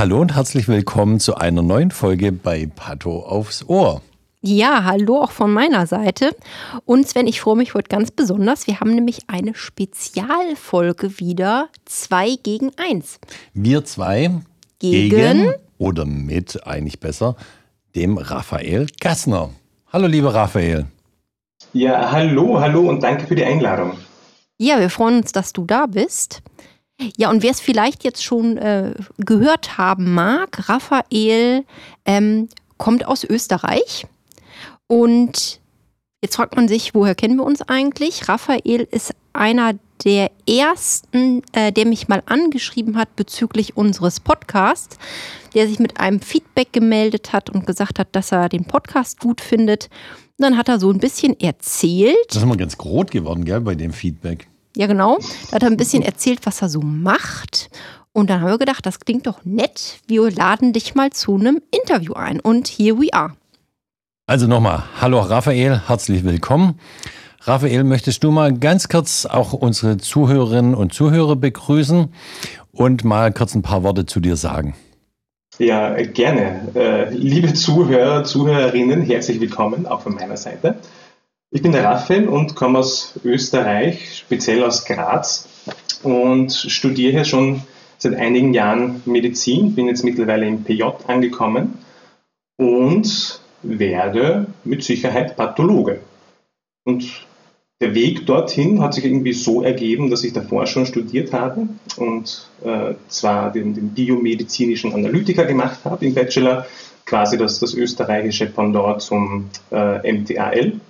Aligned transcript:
Hallo 0.00 0.18
und 0.18 0.34
herzlich 0.34 0.66
willkommen 0.66 1.20
zu 1.20 1.34
einer 1.34 1.60
neuen 1.60 1.90
Folge 1.90 2.32
bei 2.32 2.66
Pato 2.74 3.20
aufs 3.20 3.68
Ohr. 3.68 4.00
Ja, 4.40 4.84
hallo 4.84 5.20
auch 5.20 5.30
von 5.30 5.52
meiner 5.52 5.86
Seite. 5.86 6.34
Und 6.86 7.06
Sven, 7.06 7.26
ich 7.26 7.42
freue 7.42 7.56
mich 7.56 7.74
heute 7.74 7.88
ganz 7.90 8.10
besonders. 8.10 8.66
Wir 8.66 8.80
haben 8.80 8.94
nämlich 8.94 9.18
eine 9.26 9.54
Spezialfolge 9.54 11.18
wieder. 11.18 11.68
Zwei 11.84 12.36
gegen 12.42 12.70
eins. 12.78 13.20
Wir 13.52 13.84
zwei 13.84 14.30
Gegen? 14.78 15.10
gegen 15.10 15.52
oder 15.76 16.06
mit, 16.06 16.66
eigentlich 16.66 16.98
besser, 16.98 17.36
dem 17.94 18.16
Raphael 18.16 18.86
Gassner. 19.00 19.50
Hallo, 19.92 20.06
lieber 20.06 20.32
Raphael. 20.32 20.86
Ja, 21.74 22.10
hallo, 22.10 22.58
hallo 22.58 22.88
und 22.88 23.02
danke 23.02 23.26
für 23.26 23.34
die 23.34 23.44
Einladung. 23.44 23.98
Ja, 24.56 24.80
wir 24.80 24.88
freuen 24.88 25.18
uns, 25.18 25.32
dass 25.32 25.52
du 25.52 25.66
da 25.66 25.84
bist. 25.84 26.40
Ja, 27.16 27.30
und 27.30 27.42
wer 27.42 27.50
es 27.50 27.60
vielleicht 27.60 28.04
jetzt 28.04 28.24
schon 28.24 28.56
äh, 28.56 28.94
gehört 29.18 29.78
haben 29.78 30.12
mag, 30.12 30.68
Raphael 30.68 31.64
ähm, 32.04 32.48
kommt 32.76 33.06
aus 33.06 33.24
Österreich. 33.24 34.06
Und 34.86 35.60
jetzt 36.22 36.36
fragt 36.36 36.56
man 36.56 36.68
sich, 36.68 36.94
woher 36.94 37.14
kennen 37.14 37.36
wir 37.36 37.44
uns 37.44 37.62
eigentlich? 37.62 38.28
Raphael 38.28 38.86
ist 38.90 39.14
einer 39.32 39.74
der 40.04 40.30
ersten, 40.48 41.42
äh, 41.52 41.72
der 41.72 41.86
mich 41.86 42.08
mal 42.08 42.22
angeschrieben 42.26 42.96
hat 42.96 43.16
bezüglich 43.16 43.76
unseres 43.76 44.20
Podcasts, 44.20 44.96
der 45.54 45.68
sich 45.68 45.78
mit 45.78 46.00
einem 46.00 46.20
Feedback 46.20 46.72
gemeldet 46.72 47.32
hat 47.32 47.50
und 47.50 47.66
gesagt 47.66 47.98
hat, 47.98 48.08
dass 48.12 48.32
er 48.32 48.48
den 48.48 48.64
Podcast 48.64 49.20
gut 49.20 49.40
findet. 49.40 49.90
Und 50.38 50.44
dann 50.44 50.56
hat 50.56 50.68
er 50.68 50.80
so 50.80 50.90
ein 50.90 50.98
bisschen 50.98 51.38
erzählt. 51.38 52.16
Das 52.28 52.38
ist 52.38 52.46
mal 52.46 52.56
ganz 52.56 52.78
rot 52.82 53.10
geworden, 53.10 53.44
gell, 53.44 53.60
bei 53.60 53.74
dem 53.74 53.92
Feedback. 53.92 54.48
Ja, 54.76 54.86
genau. 54.86 55.18
Da 55.50 55.56
hat 55.56 55.62
er 55.62 55.70
ein 55.70 55.76
bisschen 55.76 56.02
erzählt, 56.02 56.40
was 56.44 56.62
er 56.62 56.68
so 56.68 56.80
macht. 56.80 57.70
Und 58.12 58.30
dann 58.30 58.40
haben 58.40 58.50
wir 58.50 58.58
gedacht, 58.58 58.86
das 58.86 59.00
klingt 59.00 59.26
doch 59.26 59.44
nett. 59.44 59.98
Wir 60.06 60.30
laden 60.30 60.72
dich 60.72 60.94
mal 60.94 61.10
zu 61.10 61.36
einem 61.36 61.60
Interview 61.70 62.14
ein. 62.14 62.40
Und 62.40 62.68
here 62.68 62.98
we 62.98 63.12
are. 63.12 63.32
Also 64.26 64.46
nochmal, 64.46 64.84
hallo 65.00 65.20
Raphael, 65.20 65.82
herzlich 65.88 66.22
willkommen. 66.22 66.78
Raphael, 67.42 67.82
möchtest 67.84 68.22
du 68.22 68.30
mal 68.30 68.52
ganz 68.52 68.88
kurz 68.88 69.26
auch 69.26 69.52
unsere 69.52 69.96
Zuhörerinnen 69.96 70.74
und 70.74 70.94
Zuhörer 70.94 71.34
begrüßen 71.34 72.12
und 72.70 73.04
mal 73.04 73.32
kurz 73.32 73.54
ein 73.54 73.62
paar 73.62 73.82
Worte 73.82 74.06
zu 74.06 74.20
dir 74.20 74.36
sagen? 74.36 74.74
Ja, 75.58 75.94
gerne. 76.02 76.68
Äh, 76.74 77.14
liebe 77.14 77.52
Zuhörer, 77.54 78.24
Zuhörerinnen, 78.24 79.02
herzlich 79.02 79.40
willkommen, 79.40 79.86
auch 79.86 80.02
von 80.02 80.14
meiner 80.14 80.36
Seite. 80.36 80.76
Ich 81.52 81.62
bin 81.62 81.72
der 81.72 81.82
Raphael 81.82 82.28
und 82.28 82.54
komme 82.54 82.78
aus 82.78 83.18
Österreich, 83.24 84.18
speziell 84.18 84.62
aus 84.62 84.84
Graz 84.84 85.48
und 86.04 86.52
studiere 86.52 87.10
hier 87.10 87.24
schon 87.24 87.62
seit 87.98 88.14
einigen 88.14 88.54
Jahren 88.54 89.02
Medizin, 89.04 89.74
bin 89.74 89.88
jetzt 89.88 90.04
mittlerweile 90.04 90.46
im 90.46 90.62
PJ 90.62 90.84
angekommen 91.08 91.78
und 92.56 93.40
werde 93.62 94.46
mit 94.62 94.84
Sicherheit 94.84 95.36
Pathologe. 95.36 96.02
Und 96.84 97.26
der 97.80 97.96
Weg 97.96 98.26
dorthin 98.26 98.80
hat 98.80 98.94
sich 98.94 99.04
irgendwie 99.04 99.32
so 99.32 99.62
ergeben, 99.62 100.08
dass 100.08 100.22
ich 100.22 100.32
davor 100.32 100.68
schon 100.68 100.86
studiert 100.86 101.32
habe 101.32 101.68
und 101.96 102.48
äh, 102.62 102.94
zwar 103.08 103.50
den, 103.50 103.74
den, 103.74 103.88
biomedizinischen 103.88 104.92
Analytiker 104.92 105.46
gemacht 105.46 105.80
habe 105.84 106.06
im 106.06 106.14
Bachelor, 106.14 106.66
quasi 107.06 107.36
das, 107.36 107.58
das 107.58 107.74
österreichische 107.74 108.46
Pendant 108.46 109.02
zum 109.02 109.50
äh, 109.72 110.12
MTAL. 110.12 110.80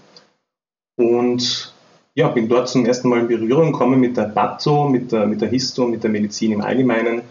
Und 1.01 1.73
ja, 2.15 2.29
bin 2.29 2.49
dort 2.49 2.69
zum 2.69 2.85
ersten 2.85 3.09
Mal 3.09 3.21
in 3.21 3.29
Berührung 3.29 3.73
gekommen 3.73 3.99
mit 3.99 4.19
der 4.19 4.25
Patho, 4.25 4.87
mit 4.87 5.13
der, 5.13 5.27
mit 5.27 5.41
der 5.41 5.49
Histo, 5.49 5.87
mit 5.87 6.03
der 6.05 6.11
Medizin 6.11 6.53
im 6.53 6.61
Allgemeinen 6.61 7.23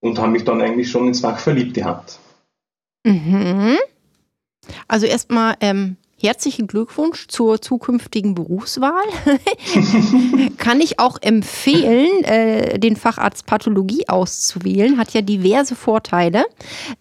und 0.00 0.18
habe 0.20 0.30
mich 0.30 0.44
dann 0.44 0.62
eigentlich 0.62 0.88
schon 0.88 1.08
ins 1.08 1.20
Fach 1.20 1.40
verliebt 1.40 1.74
gehabt. 1.74 2.20
Mhm. 3.04 3.76
Also 4.86 5.06
erstmal 5.06 5.56
ähm, 5.60 5.96
herzlichen 6.20 6.66
Glückwunsch 6.66 7.28
zur 7.28 7.60
zukünftigen 7.62 8.34
Berufswahl. 8.34 9.04
Kann 10.58 10.80
ich 10.80 10.98
auch 10.98 11.18
empfehlen, 11.20 12.24
äh, 12.24 12.78
den 12.78 12.96
Facharzt 12.96 13.46
Pathologie 13.46 14.08
auszuwählen. 14.08 14.98
Hat 14.98 15.12
ja 15.12 15.22
diverse 15.22 15.74
Vorteile. 15.74 16.44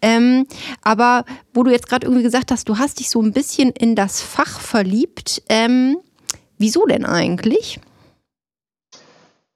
Ähm, 0.02 0.46
aber 0.82 1.26
wo 1.54 1.64
du 1.64 1.72
jetzt 1.72 1.90
gerade 1.90 2.08
irgendwie 2.08 2.24
gesagt 2.24 2.52
hast, 2.52 2.70
du 2.70 2.78
hast 2.78 3.00
dich 3.00 3.10
so 3.10 3.22
ein 3.22 3.34
bisschen 3.34 3.72
in 3.72 3.96
das 3.96 4.22
Fach 4.22 4.60
verliebt. 4.60 5.44
Ähm, 5.50 5.98
wieso 6.58 6.86
denn 6.86 7.06
eigentlich? 7.06 7.80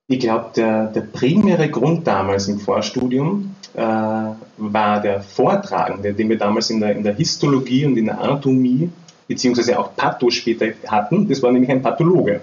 Ich 0.08 0.20
glaube, 0.20 0.52
der, 0.56 0.88
der 0.88 1.02
primäre 1.02 1.70
Grund 1.70 2.06
damals 2.06 2.48
im 2.50 2.60
Vorstudium 2.60 3.56
äh, 3.74 3.80
war 3.80 5.02
der 5.02 5.22
Vortragende, 5.22 6.14
den 6.14 6.30
wir 6.30 6.38
damals 6.38 6.70
in 6.70 6.82
der, 6.82 6.96
in 6.96 7.04
der 7.04 7.16
Histologie 7.16 7.86
und 7.86 7.98
in 7.98 8.06
der 8.06 8.20
Anatomie 8.20 8.92
beziehungsweise 9.28 9.80
auch 9.80 9.96
Patho 9.96 10.30
später 10.30 10.68
hatten. 10.88 11.28
Das 11.28 11.42
war 11.42 11.52
nämlich 11.52 11.72
ein 11.72 11.82
Pathologe. 11.82 12.42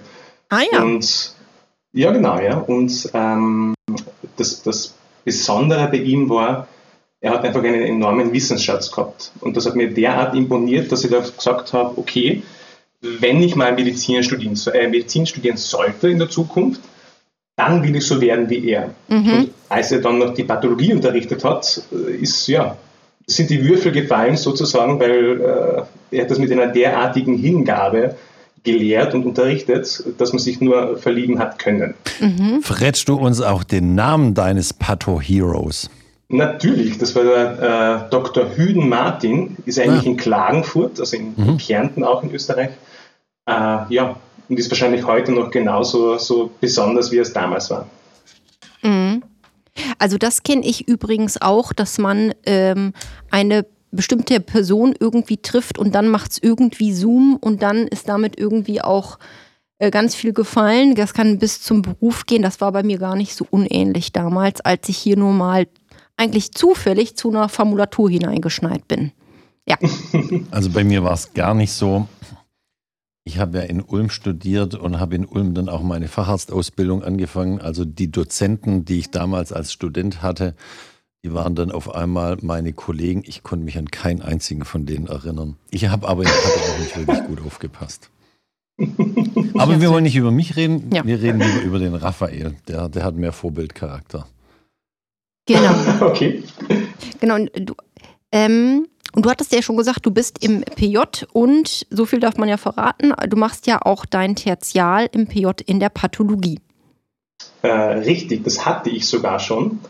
Ah 0.48 0.62
ja. 0.70 0.82
Und 0.82 1.34
ja, 1.92 2.12
genau, 2.12 2.40
ja. 2.40 2.58
Und 2.58 3.10
ähm, 3.14 3.74
das, 4.36 4.62
das 4.62 4.94
Besondere 5.24 5.88
bei 5.88 5.98
ihm 5.98 6.28
war, 6.28 6.68
er 7.20 7.32
hat 7.32 7.44
einfach 7.44 7.62
einen 7.62 7.82
enormen 7.82 8.32
Wissensschatz 8.32 8.90
gehabt. 8.90 9.32
Und 9.40 9.56
das 9.56 9.66
hat 9.66 9.76
mir 9.76 9.92
derart 9.92 10.34
imponiert, 10.34 10.90
dass 10.90 11.04
ich 11.04 11.10
da 11.10 11.20
gesagt 11.20 11.72
habe, 11.72 11.98
okay, 11.98 12.42
wenn 13.00 13.42
ich 13.42 13.56
mal 13.56 13.72
Medizin 13.74 14.22
studieren, 14.22 14.58
äh, 14.72 14.88
Medizin 14.88 15.26
studieren 15.26 15.56
sollte 15.56 16.08
in 16.08 16.18
der 16.18 16.28
Zukunft, 16.28 16.80
dann 17.56 17.82
will 17.82 17.96
ich 17.96 18.06
so 18.06 18.20
werden 18.20 18.48
wie 18.48 18.70
er. 18.70 18.94
Mhm. 19.08 19.32
Und 19.32 19.50
als 19.68 19.92
er 19.92 20.00
dann 20.00 20.18
noch 20.18 20.34
die 20.34 20.44
Pathologie 20.44 20.94
unterrichtet 20.94 21.44
hat, 21.44 21.82
ist 22.20 22.46
ja, 22.46 22.76
sind 23.36 23.50
die 23.50 23.64
Würfel 23.64 23.92
gefallen 23.92 24.36
sozusagen, 24.36 24.98
weil 25.00 25.40
äh, 25.40 26.16
er 26.16 26.22
hat 26.22 26.30
das 26.30 26.38
mit 26.38 26.50
einer 26.52 26.66
derartigen 26.66 27.36
Hingabe 27.36 28.16
gelehrt 28.62 29.14
und 29.14 29.24
unterrichtet, 29.24 30.02
dass 30.18 30.32
man 30.32 30.38
sich 30.38 30.60
nur 30.60 30.98
verlieben 30.98 31.38
hat 31.38 31.58
können. 31.58 31.94
Mhm. 32.20 32.62
Verrätst 32.62 33.08
du 33.08 33.14
uns 33.14 33.40
auch 33.40 33.64
den 33.64 33.94
Namen 33.94 34.34
deines 34.34 34.74
Patho-Heroes? 34.74 35.88
Natürlich, 36.28 36.98
das 36.98 37.16
war 37.16 37.24
der 37.24 38.06
äh, 38.06 38.10
Dr. 38.10 38.56
Hüden 38.56 38.88
Martin, 38.88 39.56
ist 39.64 39.80
eigentlich 39.80 40.06
ah. 40.06 40.10
in 40.10 40.16
Klagenfurt, 40.16 41.00
also 41.00 41.16
in, 41.16 41.34
mhm. 41.36 41.56
Kärnten 41.56 42.04
auch 42.04 42.22
in 42.22 42.32
Österreich. 42.32 42.70
Äh, 43.46 43.52
ja, 43.88 44.16
und 44.48 44.58
ist 44.58 44.70
wahrscheinlich 44.70 45.04
heute 45.06 45.32
noch 45.32 45.50
genauso 45.50 46.18
so 46.18 46.50
besonders, 46.60 47.10
wie 47.10 47.18
es 47.18 47.32
damals 47.32 47.70
war. 47.70 47.86
Mhm. 48.82 49.19
Also 50.00 50.16
das 50.16 50.42
kenne 50.42 50.64
ich 50.64 50.88
übrigens 50.88 51.42
auch, 51.42 51.74
dass 51.74 51.98
man 51.98 52.32
ähm, 52.46 52.94
eine 53.30 53.66
bestimmte 53.90 54.40
Person 54.40 54.94
irgendwie 54.98 55.36
trifft 55.36 55.78
und 55.78 55.94
dann 55.94 56.08
macht 56.08 56.32
es 56.32 56.42
irgendwie 56.42 56.94
Zoom 56.94 57.36
und 57.38 57.62
dann 57.62 57.86
ist 57.86 58.08
damit 58.08 58.38
irgendwie 58.38 58.80
auch 58.80 59.18
äh, 59.78 59.90
ganz 59.90 60.14
viel 60.14 60.32
gefallen. 60.32 60.94
Das 60.94 61.12
kann 61.12 61.38
bis 61.38 61.60
zum 61.60 61.82
Beruf 61.82 62.24
gehen. 62.24 62.40
Das 62.40 62.62
war 62.62 62.72
bei 62.72 62.82
mir 62.82 62.98
gar 62.98 63.14
nicht 63.14 63.34
so 63.34 63.46
unähnlich 63.50 64.12
damals, 64.12 64.62
als 64.62 64.88
ich 64.88 64.96
hier 64.96 65.18
nur 65.18 65.32
mal 65.32 65.66
eigentlich 66.16 66.52
zufällig 66.52 67.16
zu 67.16 67.28
einer 67.28 67.50
Formulatur 67.50 68.08
hineingeschneit 68.08 68.88
bin. 68.88 69.12
Ja. 69.66 69.76
Also 70.50 70.70
bei 70.70 70.82
mir 70.82 71.04
war 71.04 71.12
es 71.12 71.34
gar 71.34 71.54
nicht 71.54 71.72
so. 71.72 72.08
Ich 73.30 73.38
habe 73.38 73.58
ja 73.58 73.64
in 73.64 73.80
Ulm 73.80 74.10
studiert 74.10 74.74
und 74.74 74.98
habe 74.98 75.14
in 75.14 75.24
Ulm 75.24 75.54
dann 75.54 75.68
auch 75.68 75.84
meine 75.84 76.08
Facharztausbildung 76.08 77.04
angefangen. 77.04 77.60
Also 77.60 77.84
die 77.84 78.10
Dozenten, 78.10 78.84
die 78.84 78.98
ich 78.98 79.12
damals 79.12 79.52
als 79.52 79.72
Student 79.72 80.20
hatte, 80.20 80.56
die 81.22 81.32
waren 81.32 81.54
dann 81.54 81.70
auf 81.70 81.94
einmal 81.94 82.38
meine 82.42 82.72
Kollegen. 82.72 83.22
Ich 83.24 83.44
konnte 83.44 83.64
mich 83.64 83.78
an 83.78 83.88
keinen 83.88 84.20
einzigen 84.20 84.64
von 84.64 84.84
denen 84.84 85.06
erinnern. 85.06 85.54
Ich 85.70 85.86
habe 85.86 86.08
aber 86.08 86.24
ich 86.24 86.28
hatte 86.28 86.72
auch 86.72 86.78
nicht 86.80 86.96
wirklich 86.96 87.24
gut 87.28 87.46
aufgepasst. 87.46 88.10
Aber 89.58 89.80
wir 89.80 89.90
wollen 89.90 90.04
nicht 90.04 90.16
über 90.16 90.32
mich 90.32 90.56
reden, 90.56 90.90
ja. 90.92 91.04
wir 91.06 91.22
reden 91.22 91.38
lieber 91.38 91.60
über 91.60 91.78
den 91.78 91.94
Raphael. 91.94 92.56
Der, 92.66 92.88
der 92.88 93.04
hat 93.04 93.14
mehr 93.14 93.32
Vorbildcharakter. 93.32 94.26
Genau. 95.46 95.74
Okay. 96.00 96.42
Genau. 97.20 97.36
Und 97.36 97.50
du, 97.54 97.74
ähm, 98.32 98.88
und 99.12 99.26
du 99.26 99.30
hattest 99.30 99.52
ja 99.52 99.62
schon 99.62 99.76
gesagt, 99.76 100.06
du 100.06 100.10
bist 100.10 100.42
im 100.42 100.62
PJ 100.62 100.98
und 101.32 101.86
so 101.90 102.06
viel 102.06 102.20
darf 102.20 102.36
man 102.36 102.48
ja 102.48 102.56
verraten, 102.56 103.12
du 103.28 103.36
machst 103.36 103.66
ja 103.66 103.80
auch 103.82 104.06
dein 104.06 104.36
Tertial 104.36 105.08
im 105.12 105.26
PJ 105.26 105.48
in 105.66 105.80
der 105.80 105.88
Pathologie. 105.88 106.60
Äh, 107.62 107.68
richtig, 107.68 108.44
das 108.44 108.64
hatte 108.64 108.90
ich 108.90 109.06
sogar 109.06 109.38
schon. 109.38 109.80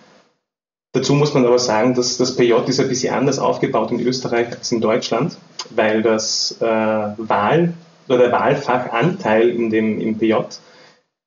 Dazu 0.92 1.14
muss 1.14 1.34
man 1.34 1.46
aber 1.46 1.58
sagen, 1.58 1.94
dass 1.94 2.16
das 2.16 2.34
PJ 2.34 2.52
ist 2.66 2.80
ein 2.80 2.88
bisschen 2.88 3.14
anders 3.14 3.38
aufgebaut 3.38 3.92
in 3.92 4.00
Österreich 4.00 4.48
als 4.50 4.72
in 4.72 4.80
Deutschland, 4.80 5.36
weil 5.70 6.02
das 6.02 6.56
äh, 6.60 6.64
Wahl 6.64 7.74
oder 8.08 8.18
der 8.18 8.32
Wahlfachanteil 8.32 9.50
in 9.50 9.70
dem, 9.70 10.00
im 10.00 10.18
PJ 10.18 10.34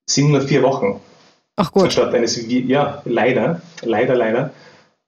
sind 0.06 0.31
nur 0.31 0.42
vier 0.42 0.63
Wochen. 0.63 1.00
Ach 1.56 1.72
gut. 1.72 1.84
Anstatt 1.84 2.13
eines, 2.13 2.38
ja, 2.48 3.01
leider, 3.06 3.62
leider, 3.84 4.16
leider. 4.16 4.51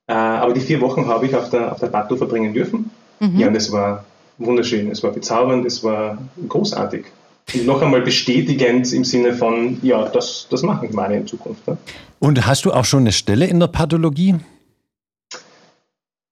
Äh, 0.08 0.14
aber 0.14 0.54
die 0.54 0.62
vier 0.62 0.82
Wochen 0.82 1.08
habe 1.08 1.26
ich 1.26 1.36
auf 1.36 1.50
der, 1.50 1.72
auf 1.72 1.80
der 1.80 1.88
Bato 1.88 2.16
verbringen 2.16 2.54
dürfen. 2.54 2.92
Mhm. 3.20 3.40
Ja, 3.40 3.48
und 3.48 3.56
es 3.56 3.72
war 3.72 4.06
wunderschön, 4.38 4.92
es 4.92 5.02
war 5.04 5.12
bezaubernd, 5.12 5.66
es 5.66 5.84
war 5.84 6.18
großartig. 6.48 7.06
Und 7.54 7.66
noch 7.66 7.82
einmal 7.82 8.02
bestätigend 8.02 8.92
im 8.92 9.04
Sinne 9.04 9.34
von, 9.34 9.78
ja, 9.82 10.08
das, 10.10 10.48
das 10.50 10.64
machen 10.64 10.94
wir 10.94 11.10
in 11.12 11.28
Zukunft. 11.28 11.68
Ne? 11.68 11.78
Und 12.20 12.46
hast 12.46 12.66
du 12.66 12.72
auch 12.72 12.86
schon 12.86 13.02
eine 13.02 13.12
Stelle 13.12 13.46
in 13.46 13.60
der 13.60 13.68
Pathologie? 13.68 14.36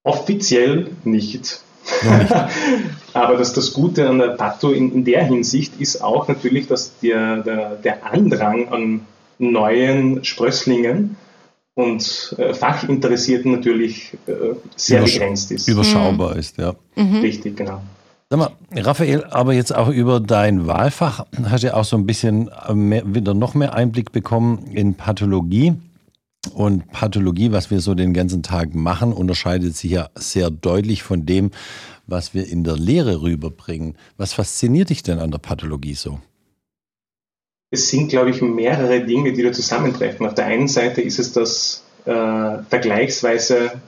Offiziell 0.03 0.91
nicht. 1.03 1.33
nicht. 1.33 1.61
Aber 3.13 3.37
das, 3.37 3.53
das 3.53 3.73
Gute 3.73 4.09
an 4.09 4.17
der 4.17 4.29
Pato 4.29 4.71
in, 4.71 4.91
in, 4.91 5.05
der 5.05 5.23
Hinsicht 5.23 5.79
ist 5.79 6.03
auch 6.03 6.27
natürlich, 6.27 6.67
dass 6.67 6.97
der, 6.99 7.37
der, 7.37 7.75
der 7.75 8.05
Andrang 8.05 8.69
an 8.69 9.01
neuen 9.37 10.23
Sprösslingen 10.23 11.15
und 11.75 12.35
äh, 12.37 12.53
Fachinteressierten 12.53 13.51
natürlich 13.51 14.13
äh, 14.27 14.55
sehr 14.75 14.99
Übersch 14.99 15.13
begrenzt 15.13 15.51
ist. 15.51 15.67
Überschaubar 15.67 16.33
mhm. 16.33 16.39
ist, 16.39 16.57
ja. 16.57 16.75
Mhm. 16.95 17.21
Richtig, 17.21 17.57
genau. 17.57 17.81
Sag 18.29 18.39
mal, 18.39 18.51
Raphael, 18.75 19.25
aber 19.25 19.53
jetzt 19.53 19.75
auch 19.75 19.89
über 19.89 20.19
dein 20.19 20.65
Wahlfach 20.65 21.25
hast 21.43 21.63
du 21.63 21.67
ja 21.67 21.73
auch 21.75 21.85
so 21.85 21.97
ein 21.97 22.05
bisschen 22.05 22.49
äh, 22.67 22.73
mehr, 22.73 23.03
wieder 23.05 23.33
noch 23.33 23.53
mehr 23.53 23.73
Einblick 23.73 24.11
bekommen 24.11 24.67
in 24.71 24.95
Pathologie. 24.95 25.73
Und 26.53 26.91
Pathologie, 26.91 27.51
was 27.51 27.71
wir 27.71 27.79
so 27.79 27.95
den 27.95 28.13
ganzen 28.13 28.43
Tag 28.43 28.75
machen, 28.75 29.13
unterscheidet 29.13 29.77
sich 29.77 29.91
ja 29.91 30.09
sehr 30.15 30.49
deutlich 30.49 31.01
von 31.01 31.25
dem, 31.25 31.51
was 32.05 32.33
wir 32.33 32.47
in 32.47 32.65
der 32.65 32.75
Lehre 32.75 33.21
rüberbringen. 33.21 33.95
Was 34.17 34.33
fasziniert 34.33 34.89
dich 34.89 35.03
denn 35.03 35.19
an 35.19 35.31
der 35.31 35.37
Pathologie 35.37 35.93
so? 35.93 36.19
Es 37.73 37.89
sind, 37.89 38.07
glaube 38.09 38.29
ich, 38.29 38.39
mehrere 38.39 39.01
Dinge, 39.01 39.33
die 39.33 39.41
da 39.41 39.51
zusammentreffen. 39.51 40.27
Auf 40.27 40.35
der 40.35 40.45
einen 40.45 40.67
Seite 40.67 41.01
ist 41.01 41.17
es 41.17 41.33
das 41.33 41.83
äh, 42.05 42.59
vergleichsweise 42.69 43.81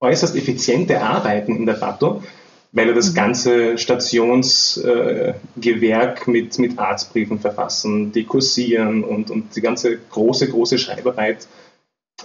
äußerst 0.00 0.34
effiziente 0.34 1.02
Arbeiten 1.02 1.54
in 1.54 1.66
der 1.66 1.74
Patho, 1.74 2.22
weil 2.72 2.88
er 2.88 2.94
das 2.94 3.10
mhm. 3.10 3.16
ganze 3.16 3.76
Stationsgewerk 3.76 6.26
äh, 6.26 6.30
mit, 6.30 6.58
mit 6.58 6.78
Arztbriefen 6.78 7.38
verfassen, 7.38 8.12
dekursieren 8.12 9.04
und, 9.04 9.30
und 9.30 9.54
die 9.54 9.60
ganze 9.60 9.98
große, 9.98 10.48
große 10.48 10.78
Schreibarbeit 10.78 11.46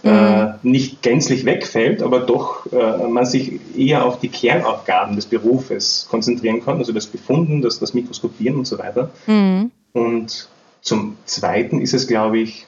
äh, 0.06 0.46
mhm. 0.46 0.54
nicht 0.62 1.02
gänzlich 1.02 1.44
wegfällt, 1.44 2.02
aber 2.02 2.22
doch 2.22 2.72
äh, 2.72 3.10
man 3.10 3.26
sich 3.26 3.60
eher 3.78 4.06
auf 4.06 4.22
die 4.22 4.30
Kernaufgaben 4.30 5.18
des 5.18 5.26
Berufes 5.26 6.08
konzentrieren 6.10 6.64
kann, 6.64 6.78
also 6.78 6.94
das 6.94 7.08
Befunden, 7.08 7.62
das, 7.62 7.80
das 7.80 7.94
Mikroskopieren 7.94 8.60
und 8.60 8.68
so 8.68 8.80
weiter. 8.80 9.12
Mhm. 9.28 9.70
Und 9.92 10.48
zum 10.84 11.18
Zweiten 11.26 11.82
ist 11.82 11.94
es, 11.94 12.08
glaube 12.08 12.40
ich, 12.40 12.68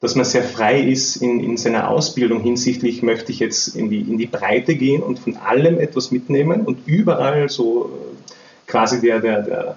dass 0.00 0.14
man 0.14 0.24
sehr 0.24 0.42
frei 0.42 0.80
ist 0.80 1.16
in, 1.16 1.40
in 1.40 1.56
seiner 1.56 1.90
Ausbildung 1.90 2.40
hinsichtlich, 2.40 3.02
möchte 3.02 3.30
ich 3.30 3.40
jetzt 3.40 3.76
in 3.76 3.90
die, 3.90 4.00
in 4.00 4.16
die 4.16 4.26
Breite 4.26 4.74
gehen 4.74 5.02
und 5.02 5.18
von 5.18 5.36
allem 5.36 5.78
etwas 5.78 6.10
mitnehmen 6.10 6.62
und 6.62 6.86
überall 6.86 7.48
so 7.48 7.86
äh, 7.86 8.32
quasi 8.66 9.00
der, 9.00 9.20
der, 9.20 9.42
der 9.42 9.76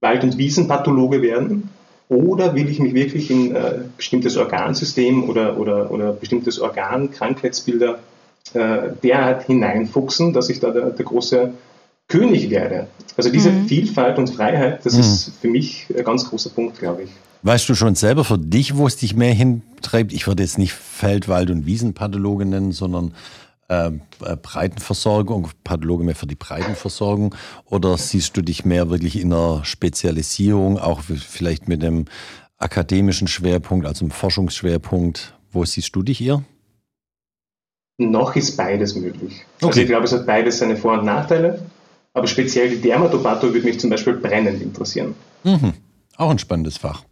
Wald- 0.00 0.24
und 0.24 0.36
Wiesenpathologe 0.36 1.22
werden. 1.22 1.70
Oder 2.08 2.54
will 2.54 2.68
ich 2.68 2.80
mich 2.80 2.94
wirklich 2.94 3.30
in 3.30 3.54
äh, 3.54 3.84
bestimmtes 3.96 4.36
Organsystem 4.36 5.28
oder, 5.28 5.58
oder, 5.58 5.90
oder 5.92 6.12
bestimmtes 6.12 6.58
Organ, 6.58 7.12
Krankheitsbilder 7.12 8.00
äh, 8.52 8.90
derart 9.02 9.44
hineinfuchsen, 9.44 10.32
dass 10.32 10.48
ich 10.48 10.58
da 10.58 10.70
der, 10.70 10.90
der 10.90 11.04
große 11.04 11.52
König 12.10 12.50
werde? 12.50 12.88
Also 13.16 13.30
diese 13.30 13.50
mhm. 13.50 13.66
Vielfalt 13.66 14.18
und 14.18 14.28
Freiheit, 14.28 14.84
das 14.84 14.94
mhm. 14.94 15.00
ist 15.00 15.32
für 15.40 15.48
mich 15.48 15.86
ein 15.96 16.04
ganz 16.04 16.28
großer 16.28 16.50
Punkt, 16.50 16.78
glaube 16.78 17.04
ich. 17.04 17.10
Weißt 17.42 17.68
du 17.70 17.74
schon 17.74 17.94
selber 17.94 18.24
für 18.24 18.36
dich, 18.36 18.76
wo 18.76 18.86
es 18.86 18.96
dich 18.96 19.16
mehr 19.16 19.32
hintreibt? 19.32 20.12
Ich 20.12 20.26
würde 20.26 20.42
jetzt 20.42 20.58
nicht 20.58 20.74
Feld-, 20.74 21.28
Wald- 21.28 21.50
und 21.50 21.64
Wiesenpathologe 21.64 22.44
nennen, 22.44 22.72
sondern 22.72 23.14
ähm, 23.70 24.02
äh, 24.24 24.36
Breitenversorgung, 24.36 25.48
Pathologe 25.64 26.04
mehr 26.04 26.16
für 26.16 26.26
die 26.26 26.34
Breitenversorgung? 26.34 27.34
Oder 27.64 27.96
siehst 27.96 28.36
du 28.36 28.42
dich 28.42 28.64
mehr 28.64 28.90
wirklich 28.90 29.18
in 29.18 29.32
einer 29.32 29.64
Spezialisierung, 29.64 30.76
auch 30.78 31.02
vielleicht 31.02 31.68
mit 31.68 31.82
einem 31.82 32.06
akademischen 32.58 33.28
Schwerpunkt, 33.28 33.86
also 33.86 34.04
einem 34.04 34.10
Forschungsschwerpunkt? 34.10 35.34
Wo 35.52 35.64
siehst 35.64 35.94
du 35.94 36.02
dich 36.02 36.20
eher? 36.20 36.42
Noch 37.98 38.34
ist 38.34 38.56
beides 38.56 38.96
möglich. 38.96 39.44
Also 39.56 39.66
okay. 39.66 39.66
Also 39.66 39.80
ich 39.82 39.86
glaube, 39.88 40.04
es 40.04 40.12
hat 40.12 40.26
beides 40.26 40.58
seine 40.58 40.76
Vor- 40.76 40.98
und 40.98 41.04
Nachteile, 41.04 41.64
aber 42.12 42.26
speziell 42.26 42.70
die 42.70 42.80
Dermatopathologie 42.80 43.56
würde 43.56 43.68
mich 43.68 43.80
zum 43.80 43.90
Beispiel 43.90 44.14
brennend 44.14 44.60
interessieren. 44.62 45.14
Mhm. 45.44 45.74
Auch 46.16 46.30
ein 46.30 46.38
spannendes 46.38 46.76
Fach. 46.76 47.04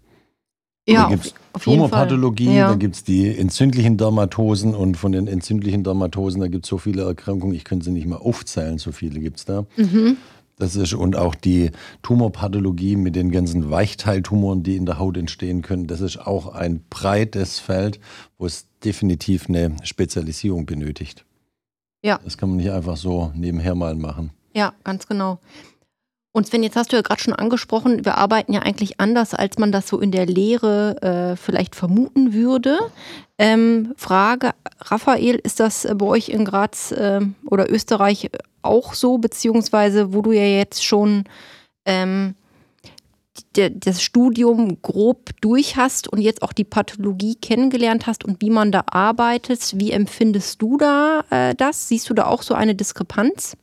Ja, 0.88 1.02
da 1.02 1.08
gibt 1.10 1.26
es 1.26 1.34
Tumorpathologie, 1.62 2.54
ja. 2.54 2.68
da 2.68 2.74
gibt 2.74 2.96
es 2.96 3.04
die 3.04 3.28
entzündlichen 3.36 3.98
Dermatosen 3.98 4.74
und 4.74 4.96
von 4.96 5.12
den 5.12 5.26
entzündlichen 5.26 5.84
Dermatosen, 5.84 6.40
da 6.40 6.48
gibt 6.48 6.64
es 6.64 6.70
so 6.70 6.78
viele 6.78 7.02
Erkrankungen, 7.02 7.54
ich 7.54 7.64
könnte 7.64 7.84
sie 7.84 7.90
nicht 7.90 8.06
mehr 8.06 8.22
aufzählen, 8.22 8.78
so 8.78 8.92
viele 8.92 9.20
gibt 9.20 9.38
es 9.38 9.44
da. 9.44 9.66
Mhm. 9.76 10.16
Das 10.56 10.76
ist, 10.76 10.94
und 10.94 11.14
auch 11.14 11.34
die 11.34 11.70
Tumorpathologie 12.02 12.96
mit 12.96 13.16
den 13.16 13.30
ganzen 13.30 13.70
Weichteiltumoren, 13.70 14.62
die 14.62 14.76
in 14.76 14.86
der 14.86 14.98
Haut 14.98 15.16
entstehen 15.16 15.62
können, 15.62 15.86
das 15.86 16.00
ist 16.00 16.18
auch 16.18 16.54
ein 16.54 16.82
breites 16.90 17.58
Feld, 17.58 18.00
wo 18.38 18.46
es 18.46 18.66
definitiv 18.84 19.48
eine 19.48 19.76
Spezialisierung 19.82 20.66
benötigt. 20.66 21.24
Ja. 22.02 22.18
Das 22.24 22.38
kann 22.38 22.48
man 22.48 22.56
nicht 22.58 22.70
einfach 22.70 22.96
so 22.96 23.30
nebenher 23.34 23.74
mal 23.74 23.94
machen. 23.94 24.30
Ja, 24.54 24.72
ganz 24.84 25.06
genau. 25.06 25.38
Und 26.32 26.46
Sven, 26.46 26.62
jetzt 26.62 26.76
hast 26.76 26.92
du 26.92 26.96
ja 26.96 27.02
gerade 27.02 27.20
schon 27.20 27.32
angesprochen, 27.32 28.04
wir 28.04 28.16
arbeiten 28.16 28.52
ja 28.52 28.60
eigentlich 28.60 29.00
anders, 29.00 29.34
als 29.34 29.58
man 29.58 29.72
das 29.72 29.88
so 29.88 29.98
in 29.98 30.12
der 30.12 30.26
Lehre 30.26 31.02
äh, 31.02 31.36
vielleicht 31.36 31.74
vermuten 31.74 32.32
würde. 32.32 32.78
Ähm, 33.38 33.92
Frage, 33.96 34.52
Raphael, 34.80 35.36
ist 35.36 35.58
das 35.58 35.88
bei 35.96 36.06
euch 36.06 36.28
in 36.28 36.44
Graz 36.44 36.92
äh, 36.92 37.20
oder 37.50 37.70
Österreich 37.70 38.30
auch 38.62 38.94
so, 38.94 39.18
beziehungsweise 39.18 40.12
wo 40.12 40.22
du 40.22 40.32
ja 40.32 40.44
jetzt 40.44 40.84
schon 40.84 41.24
ähm, 41.86 42.34
das 43.54 44.02
Studium 44.02 44.80
grob 44.82 45.30
durch 45.40 45.76
hast 45.76 46.08
und 46.08 46.20
jetzt 46.20 46.42
auch 46.42 46.52
die 46.52 46.64
Pathologie 46.64 47.36
kennengelernt 47.36 48.06
hast 48.06 48.24
und 48.24 48.40
wie 48.40 48.50
man 48.50 48.70
da 48.70 48.84
arbeitet, 48.86 49.72
wie 49.76 49.90
empfindest 49.90 50.60
du 50.60 50.76
da 50.76 51.24
äh, 51.30 51.54
das? 51.54 51.88
Siehst 51.88 52.10
du 52.10 52.14
da 52.14 52.26
auch 52.26 52.42
so 52.42 52.54
eine 52.54 52.74
Diskrepanz? 52.74 53.56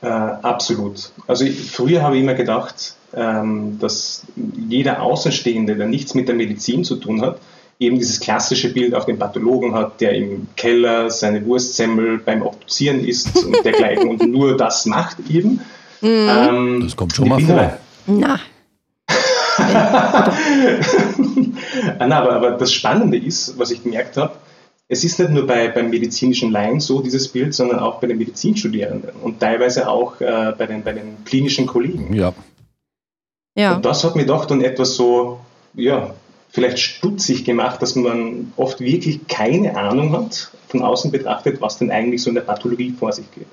Äh, 0.00 0.06
absolut. 0.06 1.10
Also 1.26 1.44
ich, 1.44 1.70
früher 1.70 2.02
habe 2.02 2.16
ich 2.16 2.22
immer 2.22 2.34
gedacht, 2.34 2.94
ähm, 3.14 3.78
dass 3.80 4.22
jeder 4.68 5.02
Außenstehende, 5.02 5.76
der 5.76 5.86
nichts 5.86 6.14
mit 6.14 6.28
der 6.28 6.34
Medizin 6.34 6.84
zu 6.84 6.96
tun 6.96 7.22
hat, 7.22 7.38
eben 7.80 7.98
dieses 7.98 8.20
klassische 8.20 8.72
Bild 8.72 8.94
auf 8.94 9.06
den 9.06 9.18
Pathologen 9.18 9.74
hat, 9.74 10.00
der 10.00 10.12
im 10.12 10.48
Keller 10.56 11.10
seine 11.10 11.44
Wurstsemmel 11.46 12.18
beim 12.18 12.42
Obduzieren 12.42 13.04
isst 13.04 13.44
und 13.44 13.56
dergleichen 13.64 14.08
und 14.08 14.30
nur 14.30 14.56
das 14.56 14.86
macht 14.86 15.18
eben. 15.30 15.60
Mhm. 16.00 16.28
Ähm, 16.28 16.80
das 16.82 16.96
kommt 16.96 17.14
schon 17.14 17.28
mal 17.28 17.40
vor. 17.40 17.78
Na. 18.06 18.40
Na, 21.98 22.20
aber, 22.20 22.32
aber 22.32 22.50
das 22.52 22.72
Spannende 22.72 23.18
ist, 23.18 23.58
was 23.58 23.72
ich 23.72 23.82
gemerkt 23.82 24.16
habe, 24.16 24.34
es 24.88 25.04
ist 25.04 25.18
nicht 25.18 25.30
nur 25.30 25.46
bei, 25.46 25.68
beim 25.68 25.90
medizinischen 25.90 26.50
Laien 26.50 26.80
so, 26.80 27.02
dieses 27.02 27.28
Bild, 27.28 27.54
sondern 27.54 27.78
auch 27.78 28.00
bei 28.00 28.06
den 28.06 28.16
Medizinstudierenden 28.16 29.10
und 29.22 29.38
teilweise 29.38 29.88
auch 29.88 30.20
äh, 30.20 30.54
bei, 30.56 30.66
den, 30.66 30.82
bei 30.82 30.94
den 30.94 31.24
klinischen 31.24 31.66
Kollegen. 31.66 32.14
Ja. 32.14 32.32
ja. 33.54 33.76
Und 33.76 33.84
das 33.84 34.02
hat 34.04 34.16
mir 34.16 34.24
doch 34.24 34.46
dann 34.46 34.62
etwas 34.62 34.94
so, 34.94 35.40
ja, 35.74 36.14
vielleicht 36.48 36.78
stutzig 36.78 37.44
gemacht, 37.44 37.82
dass 37.82 37.94
man 37.96 38.52
oft 38.56 38.80
wirklich 38.80 39.28
keine 39.28 39.76
Ahnung 39.76 40.12
hat, 40.12 40.50
von 40.68 40.82
außen 40.82 41.10
betrachtet, 41.10 41.60
was 41.60 41.78
denn 41.78 41.90
eigentlich 41.90 42.22
so 42.22 42.30
in 42.30 42.36
der 42.36 42.42
Pathologie 42.42 42.94
vor 42.98 43.12
sich 43.12 43.30
geht. 43.32 43.46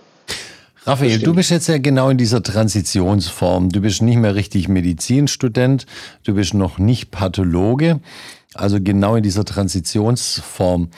Raphael, 0.86 1.18
du 1.18 1.34
bist 1.34 1.50
jetzt 1.50 1.68
ja 1.68 1.80
genau 1.80 2.10
in 2.10 2.18
dieser 2.18 2.44
Transitionsform. 2.44 3.70
Du 3.70 3.82
bist 3.82 4.04
nicht 4.04 4.18
mehr 4.18 4.36
richtig 4.36 4.68
Medizinstudent, 4.68 5.88
du 6.24 6.36
bist 6.36 6.54
noch 6.54 6.78
nicht 6.78 7.10
Pathologe. 7.10 8.02
Also 8.54 8.78
genau 8.80 9.16
in 9.16 9.24
dieser 9.24 9.46
Transitionsform. 9.46 10.90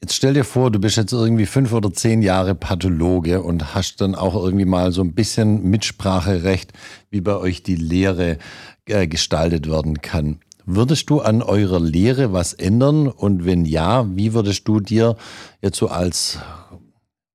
Jetzt 0.00 0.14
stell 0.14 0.32
dir 0.32 0.44
vor, 0.44 0.70
du 0.70 0.78
bist 0.78 0.96
jetzt 0.96 1.12
irgendwie 1.12 1.44
fünf 1.44 1.74
oder 1.74 1.92
zehn 1.92 2.22
Jahre 2.22 2.54
Pathologe 2.54 3.42
und 3.42 3.74
hast 3.74 4.00
dann 4.00 4.14
auch 4.14 4.34
irgendwie 4.34 4.64
mal 4.64 4.92
so 4.92 5.02
ein 5.02 5.12
bisschen 5.12 5.62
Mitspracherecht, 5.68 6.72
wie 7.10 7.20
bei 7.20 7.36
euch 7.36 7.62
die 7.62 7.76
Lehre 7.76 8.38
äh, 8.86 9.06
gestaltet 9.06 9.70
werden 9.70 10.00
kann. 10.00 10.38
Würdest 10.64 11.10
du 11.10 11.20
an 11.20 11.42
eurer 11.42 11.80
Lehre 11.80 12.32
was 12.32 12.54
ändern? 12.54 13.08
Und 13.08 13.44
wenn 13.44 13.66
ja, 13.66 14.06
wie 14.16 14.32
würdest 14.32 14.66
du 14.66 14.80
dir 14.80 15.16
jetzt 15.60 15.76
so 15.76 15.88
als 15.88 16.38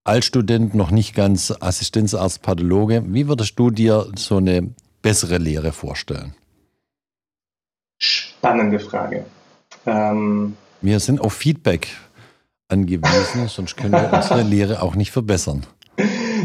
Altstudent, 0.05 0.75
noch 0.75 0.91
nicht 0.91 1.15
ganz 1.15 1.51
Assistenzarzt, 1.59 2.43
Pathologe, 2.43 3.03
wie 3.07 3.27
würdest 3.27 3.57
du 3.57 3.71
dir 3.71 4.05
so 4.15 4.37
eine 4.37 4.69
bessere 5.01 5.39
Lehre 5.39 5.71
vorstellen? 5.71 6.35
Spannende 7.97 8.79
Frage. 8.79 9.25
Ähm, 9.87 10.55
wir 10.81 10.99
sind 10.99 11.19
auf 11.19 11.33
Feedback 11.33 11.87
angewiesen, 12.67 13.47
sonst 13.47 13.77
können 13.77 13.93
wir 13.93 14.13
unsere 14.13 14.43
Lehre 14.43 14.83
auch 14.83 14.93
nicht 14.93 15.09
verbessern. 15.09 15.65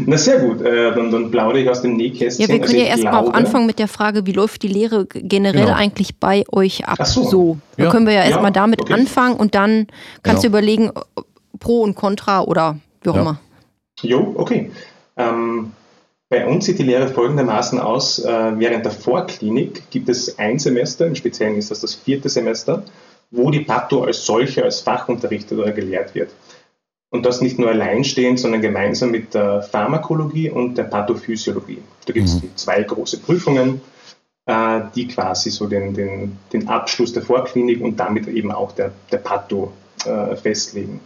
Na 0.07 0.17
sehr 0.17 0.39
gut, 0.39 0.61
äh, 0.61 0.95
dann, 0.95 1.11
dann 1.11 1.29
plaudere 1.29 1.61
ich 1.61 1.69
aus 1.69 1.83
dem 1.83 1.97
Nähkästchen. 1.97 2.47
Ja, 2.47 2.51
wir 2.51 2.61
können 2.61 2.73
also 2.73 2.83
ja 2.83 2.89
erstmal 2.89 3.13
auch 3.13 3.31
anfangen 3.31 3.67
mit 3.67 3.77
der 3.77 3.87
Frage, 3.87 4.25
wie 4.25 4.31
läuft 4.31 4.63
die 4.63 4.69
Lehre 4.69 5.05
generell 5.05 5.65
genau. 5.65 5.77
eigentlich 5.77 6.17
bei 6.17 6.45
euch 6.51 6.87
ab? 6.87 6.97
Ach 6.99 7.05
so. 7.05 7.23
so. 7.25 7.57
Da 7.77 7.83
ja. 7.83 7.91
können 7.91 8.07
wir 8.07 8.13
ja 8.13 8.23
erstmal 8.23 8.45
ja, 8.45 8.51
damit 8.51 8.81
okay. 8.81 8.93
anfangen 8.93 9.35
und 9.35 9.53
dann 9.53 9.85
kannst 10.23 10.41
genau. 10.41 10.41
du 10.41 10.47
überlegen, 10.47 10.91
Pro 11.59 11.81
und 11.83 11.93
Contra 11.93 12.41
oder 12.41 12.79
wie 13.03 13.09
auch 13.09 13.15
ja. 13.15 13.21
immer. 13.21 13.39
Jo, 14.01 14.33
okay. 14.37 14.71
Ähm, 15.17 15.73
bei 16.29 16.47
uns 16.47 16.65
sieht 16.65 16.79
die 16.79 16.83
Lehre 16.83 17.09
folgendermaßen 17.09 17.79
aus. 17.79 18.19
Äh, 18.19 18.53
während 18.57 18.85
der 18.85 18.93
Vorklinik 18.93 19.89
gibt 19.91 20.07
es 20.09 20.39
ein 20.39 20.59
Semester, 20.59 21.05
im 21.05 21.15
Speziellen 21.15 21.57
ist 21.57 21.71
das 21.71 21.81
das 21.81 21.93
vierte 21.93 22.29
Semester, 22.29 22.83
wo 23.31 23.51
die 23.51 23.61
Patho 23.61 24.03
als 24.03 24.25
solche, 24.25 24.63
als 24.63 24.81
Fach 24.81 25.09
unterrichtet 25.09 25.59
oder 25.59 25.71
gelehrt 25.71 26.15
wird. 26.15 26.31
Und 27.09 27.25
das 27.25 27.41
nicht 27.41 27.59
nur 27.59 27.69
alleinstehend, 27.69 28.39
sondern 28.39 28.61
gemeinsam 28.61 29.11
mit 29.11 29.33
der 29.33 29.61
Pharmakologie 29.61 30.49
und 30.49 30.77
der 30.77 30.83
Pathophysiologie. 30.83 31.79
Da 32.05 32.13
gibt 32.13 32.27
es 32.27 32.41
mhm. 32.41 32.55
zwei 32.55 32.81
große 32.83 33.19
Prüfungen, 33.19 33.81
äh, 34.45 34.79
die 34.95 35.09
quasi 35.09 35.49
so 35.49 35.67
den, 35.67 35.93
den, 35.93 36.37
den 36.53 36.69
Abschluss 36.69 37.11
der 37.11 37.23
Vorklinik 37.23 37.81
und 37.81 37.99
damit 37.99 38.27
eben 38.27 38.53
auch 38.53 38.71
der, 38.71 38.93
der 39.11 39.17
Patho 39.17 39.73
äh, 40.05 40.37
festlegen. 40.37 41.01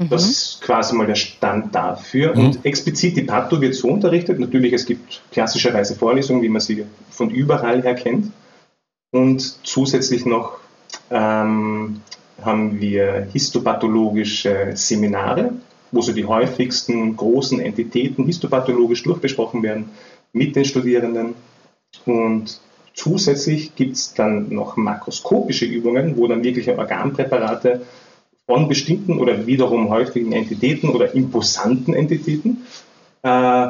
Mhm. 0.00 0.08
Das 0.08 0.28
ist 0.28 0.60
quasi 0.62 0.94
mal 0.96 1.06
der 1.06 1.14
Stand 1.14 1.74
dafür. 1.74 2.34
Mhm. 2.34 2.46
Und 2.46 2.64
explizit 2.64 3.16
die 3.16 3.22
Patho 3.22 3.60
wird 3.60 3.74
so 3.74 3.88
unterrichtet. 3.88 4.40
Natürlich, 4.40 4.72
es 4.72 4.86
gibt 4.86 5.20
klassischerweise 5.30 5.94
Vorlesungen, 5.94 6.42
wie 6.42 6.48
man 6.48 6.60
sie 6.60 6.86
von 7.10 7.30
überall 7.30 7.82
her 7.82 7.94
kennt. 7.94 8.32
Und 9.12 9.66
zusätzlich 9.66 10.24
noch 10.24 10.58
ähm, 11.10 12.00
haben 12.42 12.80
wir 12.80 13.28
histopathologische 13.32 14.72
Seminare, 14.74 15.52
wo 15.92 16.00
so 16.00 16.12
die 16.12 16.24
häufigsten 16.24 17.16
großen 17.16 17.60
Entitäten 17.60 18.24
histopathologisch 18.24 19.02
durchbesprochen 19.02 19.62
werden 19.62 19.90
mit 20.32 20.56
den 20.56 20.64
Studierenden. 20.64 21.34
Und 22.06 22.60
zusätzlich 22.94 23.74
gibt 23.74 23.96
es 23.96 24.14
dann 24.14 24.48
noch 24.54 24.76
makroskopische 24.76 25.66
Übungen, 25.66 26.16
wo 26.16 26.26
dann 26.26 26.42
wirkliche 26.42 26.78
Organpräparate 26.78 27.82
von 28.50 28.66
bestimmten 28.66 29.20
oder 29.20 29.46
wiederum 29.46 29.90
häufigen 29.90 30.32
Entitäten 30.32 30.88
oder 30.88 31.14
imposanten 31.14 31.94
Entitäten 31.94 32.66
äh, 33.22 33.68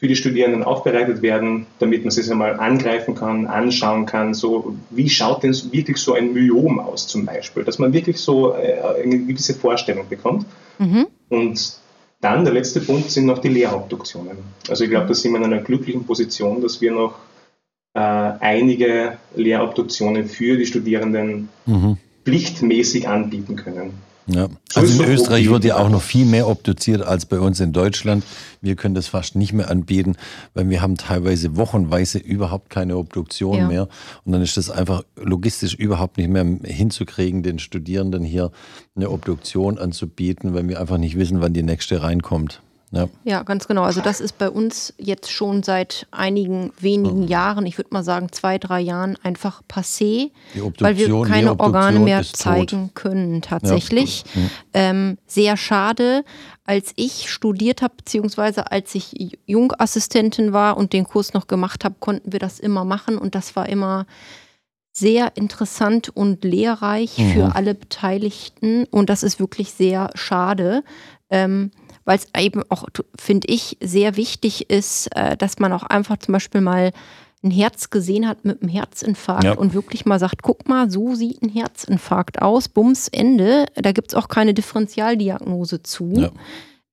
für 0.00 0.08
die 0.08 0.16
Studierenden 0.16 0.64
aufbereitet 0.64 1.22
werden, 1.22 1.66
damit 1.78 2.02
man 2.02 2.10
sich 2.10 2.28
einmal 2.28 2.58
angreifen 2.58 3.14
kann, 3.14 3.46
anschauen 3.46 4.04
kann, 4.04 4.34
so 4.34 4.74
wie 4.90 5.08
schaut 5.08 5.44
denn 5.44 5.54
wirklich 5.70 5.98
so 5.98 6.14
ein 6.14 6.32
Myom 6.32 6.80
aus 6.80 7.06
zum 7.06 7.24
Beispiel, 7.24 7.62
dass 7.62 7.78
man 7.78 7.92
wirklich 7.92 8.18
so 8.18 8.52
äh, 8.52 8.80
eine 9.00 9.16
gewisse 9.16 9.54
Vorstellung 9.54 10.08
bekommt. 10.08 10.44
Mhm. 10.80 11.06
Und 11.28 11.78
dann 12.20 12.44
der 12.44 12.52
letzte 12.52 12.80
Punkt 12.80 13.08
sind 13.12 13.26
noch 13.26 13.38
die 13.38 13.50
Lehrobduktionen. 13.50 14.38
Also 14.68 14.82
ich 14.82 14.90
glaube, 14.90 15.06
da 15.06 15.14
sind 15.14 15.34
wir 15.34 15.38
in 15.38 15.44
einer 15.44 15.62
glücklichen 15.62 16.04
Position, 16.04 16.62
dass 16.62 16.80
wir 16.80 16.90
noch 16.90 17.14
äh, 17.94 18.00
einige 18.00 19.18
Lehrobduktionen 19.36 20.26
für 20.26 20.56
die 20.56 20.66
Studierenden 20.66 21.48
mhm. 21.64 21.98
pflichtmäßig 22.24 23.06
anbieten 23.06 23.54
können. 23.54 24.04
Ja. 24.26 24.48
Also 24.74 25.02
in 25.02 25.08
Österreich 25.08 25.48
wird 25.48 25.64
ja 25.64 25.76
auch 25.76 25.88
noch 25.88 26.02
viel 26.02 26.26
mehr 26.26 26.48
obduziert 26.48 27.02
als 27.02 27.26
bei 27.26 27.38
uns 27.38 27.60
in 27.60 27.72
Deutschland. 27.72 28.24
Wir 28.60 28.74
können 28.74 28.94
das 28.94 29.06
fast 29.06 29.36
nicht 29.36 29.52
mehr 29.52 29.70
anbieten, 29.70 30.16
weil 30.54 30.68
wir 30.68 30.82
haben 30.82 30.96
teilweise 30.96 31.56
wochenweise 31.56 32.18
überhaupt 32.18 32.68
keine 32.68 32.96
Obduktion 32.96 33.58
ja. 33.58 33.68
mehr. 33.68 33.88
Und 34.24 34.32
dann 34.32 34.42
ist 34.42 34.56
das 34.56 34.68
einfach 34.68 35.04
logistisch 35.16 35.74
überhaupt 35.74 36.18
nicht 36.18 36.28
mehr 36.28 36.44
hinzukriegen, 36.64 37.44
den 37.44 37.60
Studierenden 37.60 38.24
hier 38.24 38.50
eine 38.96 39.10
Obduktion 39.10 39.78
anzubieten, 39.78 40.54
weil 40.54 40.68
wir 40.68 40.80
einfach 40.80 40.98
nicht 40.98 41.16
wissen, 41.16 41.40
wann 41.40 41.52
die 41.52 41.62
nächste 41.62 42.02
reinkommt. 42.02 42.62
Ja. 42.96 43.08
ja, 43.24 43.42
ganz 43.42 43.68
genau. 43.68 43.82
Also 43.82 44.00
das 44.00 44.20
ist 44.20 44.38
bei 44.38 44.50
uns 44.50 44.94
jetzt 44.98 45.30
schon 45.30 45.62
seit 45.62 46.06
einigen 46.10 46.72
wenigen 46.78 47.22
mhm. 47.22 47.28
Jahren, 47.28 47.66
ich 47.66 47.78
würde 47.78 47.90
mal 47.92 48.02
sagen 48.02 48.32
zwei, 48.32 48.58
drei 48.58 48.80
Jahren 48.80 49.16
einfach 49.22 49.62
passé, 49.70 50.30
weil 50.78 50.96
wir 50.96 51.22
keine 51.22 51.58
Organe 51.58 52.00
mehr 52.00 52.22
zeigen 52.22 52.86
tot. 52.86 52.94
können 52.94 53.42
tatsächlich. 53.42 54.24
Ja. 54.34 54.40
Mhm. 54.40 54.50
Ähm, 54.74 55.18
sehr 55.26 55.56
schade. 55.56 56.24
Als 56.64 56.92
ich 56.96 57.30
studiert 57.30 57.82
habe, 57.82 57.94
beziehungsweise 57.96 58.72
als 58.72 58.94
ich 58.94 59.38
Jungassistentin 59.46 60.52
war 60.52 60.76
und 60.76 60.92
den 60.92 61.04
Kurs 61.04 61.32
noch 61.32 61.46
gemacht 61.46 61.84
habe, 61.84 61.96
konnten 62.00 62.32
wir 62.32 62.40
das 62.40 62.58
immer 62.58 62.84
machen 62.84 63.18
und 63.18 63.34
das 63.34 63.54
war 63.54 63.68
immer 63.68 64.06
sehr 64.96 65.36
interessant 65.36 66.08
und 66.08 66.42
lehrreich 66.42 67.18
mhm. 67.18 67.32
für 67.32 67.54
alle 67.54 67.74
Beteiligten 67.74 68.84
und 68.90 69.10
das 69.10 69.22
ist 69.22 69.38
wirklich 69.38 69.72
sehr 69.72 70.08
schade. 70.14 70.82
Ähm, 71.28 71.70
weil 72.06 72.18
es 72.18 72.28
eben 72.34 72.62
auch, 72.70 72.88
finde 73.18 73.48
ich, 73.48 73.76
sehr 73.82 74.16
wichtig 74.16 74.70
ist, 74.70 75.14
äh, 75.14 75.36
dass 75.36 75.58
man 75.58 75.72
auch 75.74 75.82
einfach 75.82 76.16
zum 76.16 76.32
Beispiel 76.32 76.62
mal 76.62 76.92
ein 77.44 77.50
Herz 77.50 77.90
gesehen 77.90 78.26
hat 78.26 78.44
mit 78.44 78.62
einem 78.62 78.70
Herzinfarkt 78.70 79.44
ja. 79.44 79.52
und 79.52 79.74
wirklich 79.74 80.06
mal 80.06 80.18
sagt, 80.18 80.42
guck 80.42 80.68
mal, 80.68 80.90
so 80.90 81.14
sieht 81.14 81.42
ein 81.42 81.50
Herzinfarkt 81.50 82.40
aus, 82.40 82.68
Bums, 82.68 83.08
Ende. 83.08 83.66
Da 83.74 83.92
gibt 83.92 84.08
es 84.08 84.14
auch 84.14 84.28
keine 84.28 84.54
Differentialdiagnose 84.54 85.82
zu. 85.82 86.12
Ja. 86.14 86.30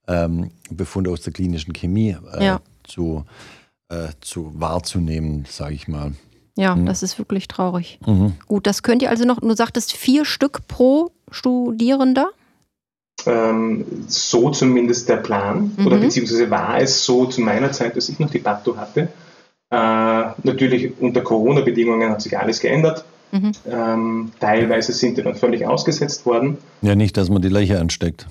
ähm, 0.09 0.51
Befund 0.71 1.09
aus 1.09 1.23
der 1.23 1.33
klinischen 1.33 1.73
Chemie 1.73 2.17
äh, 2.35 2.45
ja. 2.45 2.61
zu, 2.85 3.25
äh, 3.89 4.09
zu 4.21 4.53
wahrzunehmen, 4.61 5.45
sage 5.49 5.75
ich 5.75 5.89
mal. 5.89 6.13
Ja, 6.57 6.77
mhm. 6.77 6.87
das 6.87 7.03
ist 7.03 7.19
wirklich 7.19 7.49
traurig. 7.49 7.99
Mhm. 8.07 8.35
Gut, 8.47 8.67
das 8.67 8.83
könnt 8.83 9.03
ihr 9.03 9.11
also 9.11 9.25
noch, 9.25 9.41
du 9.41 9.55
sagtest 9.55 9.93
vier 9.93 10.25
Stück 10.25 10.67
pro 10.69 11.13
Studierender? 11.31 12.31
Ähm, 13.25 13.85
so 14.09 14.51
zumindest 14.51 15.09
der 15.09 15.17
Plan, 15.17 15.73
mhm. 15.77 15.87
oder 15.87 15.97
beziehungsweise 15.99 16.51
war 16.51 16.79
es 16.79 17.05
so 17.05 17.27
zu 17.27 17.41
meiner 17.41 17.73
Zeit, 17.73 17.97
dass 17.97 18.09
ich 18.09 18.19
noch 18.19 18.31
die 18.31 18.41
Pato 18.41 18.77
hatte. 18.77 19.09
Äh, 19.71 19.77
natürlich 20.43 21.01
unter 21.01 21.23
Corona-Bedingungen 21.23 22.11
hat 22.11 22.21
sich 22.21 22.37
alles 22.37 22.61
geändert. 22.61 23.05
Mhm. 23.33 23.53
Ähm, 23.71 24.33
teilweise 24.41 24.93
sind 24.93 25.17
die 25.17 25.23
dann 25.23 25.35
völlig 25.35 25.67
ausgesetzt 25.67 26.27
worden. 26.27 26.59
Ja, 26.83 26.95
nicht, 26.95 27.17
dass 27.17 27.31
man 27.31 27.41
die 27.41 27.49
Löcher 27.49 27.81
ansteckt. 27.81 28.27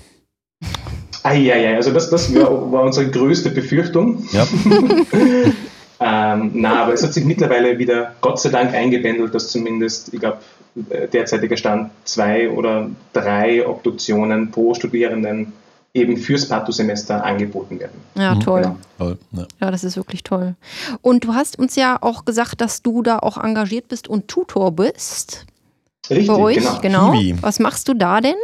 Eieiei, 1.24 1.74
also 1.76 1.92
das, 1.92 2.08
das 2.10 2.34
war 2.34 2.82
unsere 2.82 3.10
größte 3.10 3.50
Befürchtung. 3.50 4.24
Ja. 4.32 4.46
ähm, 6.00 6.50
na, 6.54 6.82
aber 6.82 6.92
es 6.92 7.02
hat 7.02 7.12
sich 7.14 7.24
mittlerweile 7.24 7.78
wieder 7.78 8.14
Gott 8.20 8.40
sei 8.40 8.50
Dank 8.50 8.74
eingebändelt, 8.74 9.34
dass 9.34 9.48
zumindest, 9.48 10.14
ich 10.14 10.20
glaube, 10.20 10.38
äh, 10.90 11.08
derzeitiger 11.08 11.56
Stand 11.56 11.90
zwei 12.04 12.48
oder 12.50 12.90
drei 13.12 13.66
Obduktionen 13.66 14.50
pro 14.50 14.74
Studierenden 14.74 15.52
eben 15.94 16.16
fürs 16.16 16.48
Pato-Semester 16.48 17.22
angeboten 17.22 17.78
werden. 17.78 18.00
Ja, 18.14 18.34
mhm. 18.34 18.40
toll. 18.40 18.62
Genau. 18.62 18.76
toll 18.98 19.18
ja. 19.32 19.46
ja. 19.60 19.70
das 19.70 19.84
ist 19.84 19.96
wirklich 19.96 20.22
toll. 20.22 20.54
Und 21.02 21.24
du 21.24 21.34
hast 21.34 21.58
uns 21.58 21.76
ja 21.76 21.98
auch 22.00 22.24
gesagt, 22.24 22.60
dass 22.60 22.82
du 22.82 23.02
da 23.02 23.18
auch 23.18 23.36
engagiert 23.36 23.88
bist 23.88 24.08
und 24.08 24.28
Tutor 24.28 24.72
bist. 24.72 25.46
Richtig, 26.08 26.28
bei 26.28 26.34
euch, 26.34 26.80
genau. 26.80 27.12
genau. 27.12 27.36
Was 27.42 27.60
machst 27.60 27.88
du 27.88 27.94
da 27.94 28.20
denn? 28.20 28.34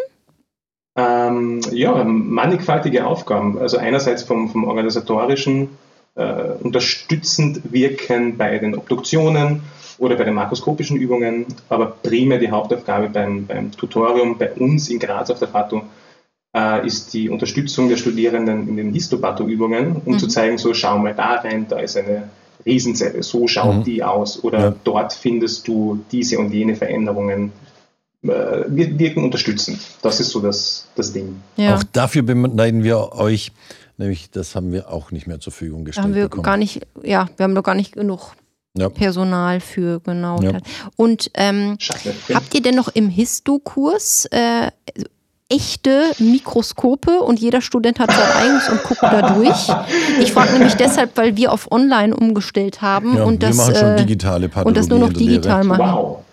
Ähm, 0.96 1.60
ja, 1.72 2.04
mannigfaltige 2.04 3.06
Aufgaben. 3.06 3.58
Also 3.58 3.78
einerseits 3.78 4.22
vom, 4.22 4.50
vom 4.50 4.64
organisatorischen 4.64 5.70
äh, 6.16 6.52
unterstützend 6.60 7.72
wirken 7.72 8.36
bei 8.36 8.58
den 8.58 8.76
Obduktionen 8.76 9.62
oder 9.98 10.16
bei 10.16 10.24
den 10.24 10.34
makroskopischen 10.34 10.96
Übungen, 10.96 11.46
aber 11.68 11.86
primär 11.86 12.38
die 12.38 12.50
Hauptaufgabe 12.50 13.08
beim, 13.08 13.46
beim 13.46 13.72
Tutorium 13.72 14.38
bei 14.38 14.52
uns 14.52 14.88
in 14.88 14.98
Graz 14.98 15.30
auf 15.30 15.38
der 15.38 15.46
Pato 15.46 15.78
äh, 15.78 15.82
ist 16.84 17.12
die 17.12 17.28
Unterstützung 17.28 17.88
der 17.88 17.96
Studierenden 17.96 18.68
in 18.68 18.76
den 18.76 18.92
Histopato-Übungen, 18.92 20.02
um 20.04 20.14
mhm. 20.14 20.18
zu 20.18 20.26
zeigen, 20.26 20.58
so 20.58 20.74
schau 20.74 20.98
mal 20.98 21.14
da 21.14 21.36
rein, 21.36 21.66
da 21.68 21.78
ist 21.78 21.96
eine 21.96 22.30
Riesenzelle, 22.64 23.22
so 23.22 23.46
schaut 23.46 23.76
mhm. 23.76 23.84
die 23.84 24.02
aus 24.02 24.42
oder 24.42 24.58
ja. 24.58 24.74
dort 24.84 25.12
findest 25.12 25.68
du 25.68 26.04
diese 26.10 26.38
und 26.38 26.52
jene 26.52 26.74
Veränderungen. 26.76 27.52
Äh, 28.22 28.28
wir 28.68 28.98
wirken 28.98 29.24
unterstützend. 29.24 29.80
Das 30.02 30.20
ist 30.20 30.30
so 30.30 30.40
das, 30.40 30.86
das 30.94 31.12
Ding. 31.12 31.40
Ja. 31.56 31.76
Auch 31.76 31.82
dafür 31.84 32.22
beneiden 32.22 32.82
wir 32.82 33.12
euch, 33.12 33.52
nämlich 33.96 34.30
das 34.30 34.54
haben 34.54 34.72
wir 34.72 34.90
auch 34.90 35.10
nicht 35.12 35.26
mehr 35.26 35.40
zur 35.40 35.52
Verfügung 35.52 35.84
gestellt. 35.84 36.04
Haben 36.04 36.14
wir 36.14 36.24
bekommen. 36.24 36.42
gar 36.42 36.56
nicht, 36.56 36.86
ja, 37.02 37.28
wir 37.36 37.44
haben 37.44 37.52
noch 37.52 37.62
gar 37.62 37.74
nicht 37.74 37.92
genug 37.92 38.34
ja. 38.76 38.88
Personal 38.88 39.60
für, 39.60 40.00
genau. 40.00 40.40
Ja. 40.42 40.58
Und 40.96 41.30
ähm, 41.34 41.78
habt 42.32 42.54
ihr 42.54 42.62
denn 42.62 42.74
noch 42.74 42.88
im 42.88 43.08
Histo-Kurs 43.08 44.26
äh, 44.26 44.70
echte 45.48 46.12
Mikroskope 46.18 47.20
und 47.20 47.40
jeder 47.40 47.60
Student 47.60 47.98
hat 47.98 48.10
sein 48.10 48.30
eigenes 48.36 48.68
und 48.68 48.82
guckt 48.82 49.02
da 49.02 49.34
durch. 49.34 49.68
Ich 50.20 50.32
frage 50.32 50.52
nämlich 50.52 50.74
deshalb, 50.74 51.16
weil 51.16 51.36
wir 51.36 51.52
auf 51.52 51.72
Online 51.72 52.14
umgestellt 52.14 52.82
haben 52.82 53.16
ja, 53.16 53.24
und, 53.24 53.42
das, 53.42 53.56
machen 53.56 53.74
schon 53.74 53.88
äh, 53.88 53.96
digitale 53.96 54.50
und 54.64 54.76
das 54.76 54.88
nur 54.88 54.98
noch 54.98 55.12
digital 55.12 55.64
machen. 55.64 55.80
Wow. 55.80 56.24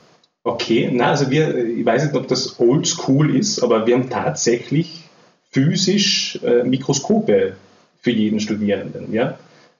Okay, 0.43 0.91
na, 0.93 1.07
also 1.07 1.31
wir, 1.31 1.55
ich 1.65 1.85
weiß 1.85 2.03
nicht, 2.03 2.15
ob 2.15 2.27
das 2.27 2.59
oldschool 2.59 3.35
ist, 3.35 3.63
aber 3.63 3.87
wir 3.87 3.95
haben 3.95 4.09
tatsächlich 4.09 5.03
physisch 5.49 6.39
äh, 6.43 6.63
Mikroskope 6.63 7.55
für 7.99 8.11
jeden 8.11 8.39
Studierenden, 8.39 9.11
ja? 9.11 9.39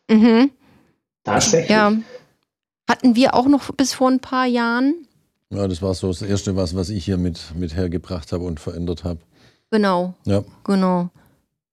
Mhm. 0.10 0.50
Tatsächlich. 1.24 1.70
Ja. 1.70 1.92
Hatten 2.89 3.15
wir 3.15 3.36
auch 3.36 3.48
noch 3.48 3.72
bis 3.74 3.94
vor 3.94 4.10
ein 4.10 4.20
paar 4.20 4.46
Jahren. 4.46 5.08
Ja, 5.54 5.68
das 5.68 5.82
war 5.82 5.94
so 5.94 6.08
das 6.08 6.22
Erste, 6.22 6.56
was, 6.56 6.75
was 6.75 6.90
ich 6.90 7.06
hier 7.06 7.18
mit, 7.18 7.54
mit 7.56 7.75
hergebracht 7.75 8.32
habe 8.32 8.44
und 8.44 8.60
verändert 8.60 9.04
habe. 9.04 9.20
Genau. 9.72 10.14
Ja. 10.25 10.44
Genau. 10.64 11.10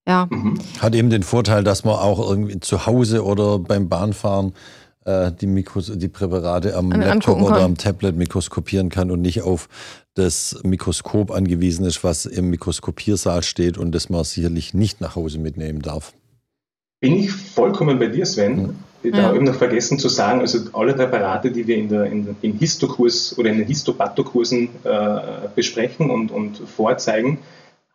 Ja. 0.06 0.26
Mhm. 0.30 0.58
Hat 0.80 0.94
eben 0.94 1.10
den 1.10 1.22
Vorteil, 1.22 1.64
dass 1.64 1.84
man 1.84 1.94
auch 1.96 2.18
irgendwie 2.28 2.58
zu 2.60 2.86
Hause 2.86 3.24
oder 3.24 3.58
beim 3.58 3.88
Bahnfahren 3.88 4.52
äh, 5.04 5.30
die, 5.32 5.46
Mikros 5.46 5.90
die 5.94 6.08
Präparate 6.08 6.76
am 6.76 6.92
An- 6.92 7.00
Laptop 7.00 7.40
oder 7.40 7.56
kann. 7.56 7.64
am 7.64 7.76
Tablet 7.76 8.16
mikroskopieren 8.16 8.88
kann 8.88 9.10
und 9.10 9.20
nicht 9.22 9.42
auf 9.42 9.68
das 10.14 10.60
Mikroskop 10.64 11.30
angewiesen 11.30 11.86
ist, 11.86 12.04
was 12.04 12.26
im 12.26 12.50
Mikroskopiersaal 12.50 13.42
steht 13.42 13.78
und 13.78 13.92
das 13.92 14.10
man 14.10 14.24
sicherlich 14.24 14.74
nicht 14.74 15.00
nach 15.00 15.16
Hause 15.16 15.38
mitnehmen 15.38 15.80
darf. 15.82 16.12
Bin 17.00 17.14
ich 17.14 17.32
vollkommen 17.32 17.98
bei 17.98 18.08
dir, 18.08 18.26
Sven. 18.26 18.76
Da 19.02 19.08
Ja. 19.08 19.22
habe 19.24 19.36
ich 19.38 19.42
noch 19.42 19.54
vergessen 19.56 19.98
zu 19.98 20.08
sagen, 20.08 20.40
also 20.40 20.58
alle 20.74 20.94
Präparate, 20.94 21.50
die 21.50 21.66
wir 21.66 21.76
in 21.76 21.88
der, 21.88 22.04
in 22.06 22.24
der, 22.24 22.34
im 22.42 22.56
Histokurs 22.58 23.36
oder 23.36 23.50
in 23.50 23.58
den 23.58 23.66
Histopathokursen 23.66 24.68
äh, 24.84 25.20
besprechen 25.56 26.10
und, 26.10 26.30
und 26.30 26.58
vorzeigen, 26.58 27.38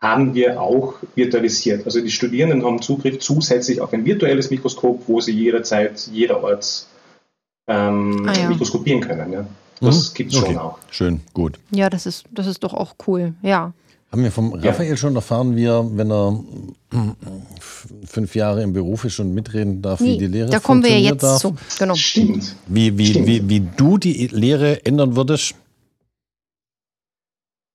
haben 0.02 0.34
wir 0.34 0.62
auch 0.62 0.96
virtualisiert. 1.16 1.86
Also 1.86 2.02
die 2.02 2.12
Studierenden 2.12 2.64
haben 2.66 2.82
Zugriff 2.82 3.20
zusätzlich 3.20 3.80
auf 3.82 3.94
ein 3.94 4.06
virtuelles 4.06 4.52
Mikroskop, 4.52 5.04
wo 5.08 5.22
sie 5.22 5.32
jederzeit, 5.32 6.08
jederorts 6.12 6.88
ähm, 7.68 8.26
Ah, 8.28 8.34
ja. 8.38 8.50
mikroskopieren 8.50 9.02
können. 9.02 9.32
Ja. 9.34 9.46
Das 9.82 10.10
Mhm. 10.10 10.14
gibt 10.16 10.34
es 10.34 10.38
Okay. 10.40 10.48
schon 10.54 10.58
auch. 10.58 10.78
Schön, 10.92 11.22
gut. 11.34 11.58
Ja, 11.72 11.90
das 11.90 12.06
ist, 12.06 12.26
das 12.32 12.48
ist 12.48 12.64
doch 12.64 12.74
auch 12.74 12.96
cool. 13.08 13.34
Ja. 13.42 13.74
Haben 14.12 14.24
wir 14.24 14.32
vom 14.32 14.58
Ja. 14.62 14.72
Raphael 14.72 14.96
schon 14.96 15.16
erfahren, 15.16 15.56
wie 15.56 15.66
er, 15.66 15.86
wenn 15.98 16.10
er 16.12 16.44
fünf 18.06 18.36
Jahre 18.36 18.64
im 18.64 18.72
Beruf 18.74 19.04
ist 19.06 19.20
und 19.20 19.34
mitreden 19.34 19.82
darf, 19.82 20.00
wie 20.00 20.12
Nee, 20.12 20.18
die 20.18 20.28
Lehre 20.28 20.50
da 20.50 20.60
kommen 20.60 20.82
wir 20.84 20.92
ja 20.92 21.12
jetzt 21.12 21.24
darf? 21.24 21.42
zu. 21.42 21.56
Genau. 21.78 21.96
Stimmt. 21.96 22.56
Wie, 22.68 22.98
wie, 22.98 23.08
Stimmt. 23.08 23.28
wie, 23.28 23.50
wie 23.50 23.68
du 23.76 23.98
die 23.98 24.28
Lehre 24.28 24.86
ändern 24.86 25.16
würdest? 25.16 25.56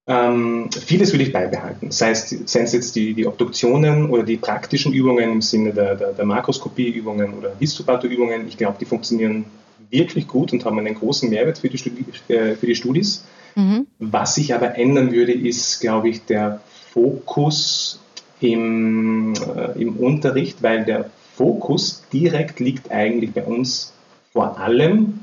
Ähm, 0.09 0.69
vieles 0.73 1.13
will 1.13 1.21
ich 1.21 1.33
beibehalten, 1.33 1.93
sei 1.93 2.11
es, 2.11 2.29
seien 2.47 2.65
es 2.65 2.73
jetzt 2.73 2.97
die, 2.97 3.15
die 3.15 3.25
Obduktionen 3.27 4.11
oder 4.11 4.25
die 4.25 4.37
praktischen 4.37 4.93
Übungen 4.93 5.31
im 5.31 5.43
Sinne 5.43 5.73
der, 5.73 5.95
der, 5.95 6.13
der 6.13 6.25
Makroskopieübungen 6.25 7.35
oder 7.35 7.55
Histopathoübungen. 7.61 8.49
Ich 8.49 8.57
glaube, 8.57 8.79
die 8.81 8.85
funktionieren 8.85 9.45
wirklich 9.91 10.27
gut 10.27 10.53
und 10.53 10.65
haben 10.65 10.79
einen 10.81 10.95
großen 10.97 11.31
Mehrwert 11.31 11.59
für 11.59 11.69
die, 11.69 11.79
Studi 11.79 12.05
äh, 12.29 12.55
für 12.57 12.67
die 12.67 12.75
Studis. 12.75 13.23
Mhm. 13.55 13.87
Was 13.99 14.35
sich 14.35 14.55
aber 14.55 14.77
ändern 14.77 15.13
würde, 15.13 15.33
ist, 15.33 15.81
glaube 15.81 16.09
ich, 16.09 16.25
der 16.25 16.61
Fokus 16.93 18.01
im, 18.41 19.35
äh, 19.35 19.81
im 19.81 19.97
Unterricht, 19.97 20.63
weil 20.63 20.85
der 20.85 21.11
Fokus 21.35 22.05
direkt 22.13 22.61
liegt 22.61 22.91
eigentlich 22.91 23.33
bei 23.33 23.45
uns 23.45 23.93
vor 24.33 24.59
allem 24.59 25.21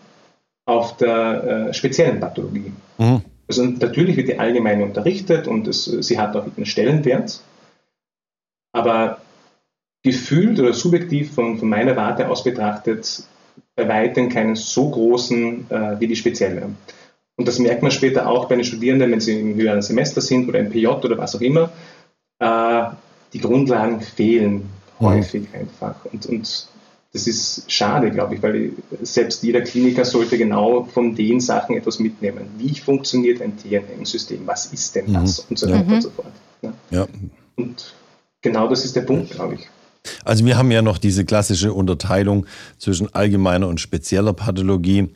auf 0.65 0.97
der 0.97 1.69
äh, 1.69 1.73
speziellen 1.73 2.19
Pathologie. 2.19 2.71
Mhm. 2.97 3.21
Also 3.47 3.63
natürlich 3.63 4.15
wird 4.15 4.27
die 4.27 4.39
allgemeine 4.39 4.85
unterrichtet 4.85 5.47
und 5.47 5.67
es, 5.67 5.85
sie 5.85 6.19
hat 6.19 6.35
auch 6.35 6.45
einen 6.55 6.67
Stellenwert, 6.67 7.41
aber 8.73 9.21
gefühlt 10.03 10.59
oder 10.59 10.73
subjektiv 10.73 11.33
von, 11.33 11.57
von 11.57 11.67
meiner 11.67 11.95
Warte 11.95 12.29
aus 12.29 12.43
betrachtet 12.43 13.23
bei 13.75 13.87
weitem 13.87 14.29
keinen 14.29 14.55
so 14.55 14.89
großen 14.89 15.69
äh, 15.69 15.99
wie 15.99 16.07
die 16.07 16.15
spezielle. 16.15 16.69
Und 17.39 17.47
das 17.47 17.57
merkt 17.57 17.81
man 17.83 17.91
später 17.91 18.27
auch 18.27 18.49
bei 18.49 18.55
den 18.55 18.65
Studierenden, 18.65 19.11
wenn 19.11 19.21
sie 19.21 19.39
im 19.39 19.55
höheren 19.55 19.81
Semester 19.81 20.19
sind 20.19 20.49
oder 20.49 20.59
im 20.59 20.69
PJ 20.69 20.87
oder 20.87 21.17
was 21.17 21.35
auch 21.35 21.41
immer. 21.41 21.71
Äh, 22.39 22.83
die 23.33 23.39
Grundlagen 23.39 24.01
fehlen 24.01 24.69
Mhm. 24.99 25.05
häufig 25.05 25.47
einfach. 25.53 25.95
Und, 26.11 26.25
und 26.25 26.67
das 27.13 27.27
ist 27.27 27.71
schade, 27.71 28.11
glaube 28.11 28.35
ich, 28.35 28.43
weil 28.43 28.73
selbst 29.01 29.41
jeder 29.41 29.61
Kliniker 29.61 30.03
sollte 30.03 30.37
genau 30.37 30.83
von 30.83 31.15
den 31.15 31.39
Sachen 31.39 31.77
etwas 31.77 31.99
mitnehmen. 31.99 32.47
Wie 32.57 32.77
funktioniert 32.77 33.41
ein 33.41 33.53
TNM-System? 33.57 34.41
Was 34.45 34.65
ist 34.67 34.95
denn 34.95 35.13
das? 35.13 35.39
Und 35.49 35.57
so 35.57 35.67
weiter 35.69 35.85
Mhm. 35.85 35.93
und 35.93 36.01
so 36.01 36.09
fort. 36.09 36.27
Ja. 36.61 36.73
Ja. 36.91 37.07
Und 37.55 37.93
genau 38.41 38.67
das 38.67 38.83
ist 38.83 38.95
der 38.97 39.01
Punkt, 39.03 39.31
glaube 39.31 39.55
ich. 39.55 39.69
Also 40.25 40.45
wir 40.45 40.57
haben 40.57 40.71
ja 40.71 40.81
noch 40.81 40.97
diese 40.97 41.23
klassische 41.23 41.71
Unterteilung 41.73 42.45
zwischen 42.77 43.13
allgemeiner 43.13 43.69
und 43.69 43.79
spezieller 43.79 44.33
Pathologie. 44.33 45.07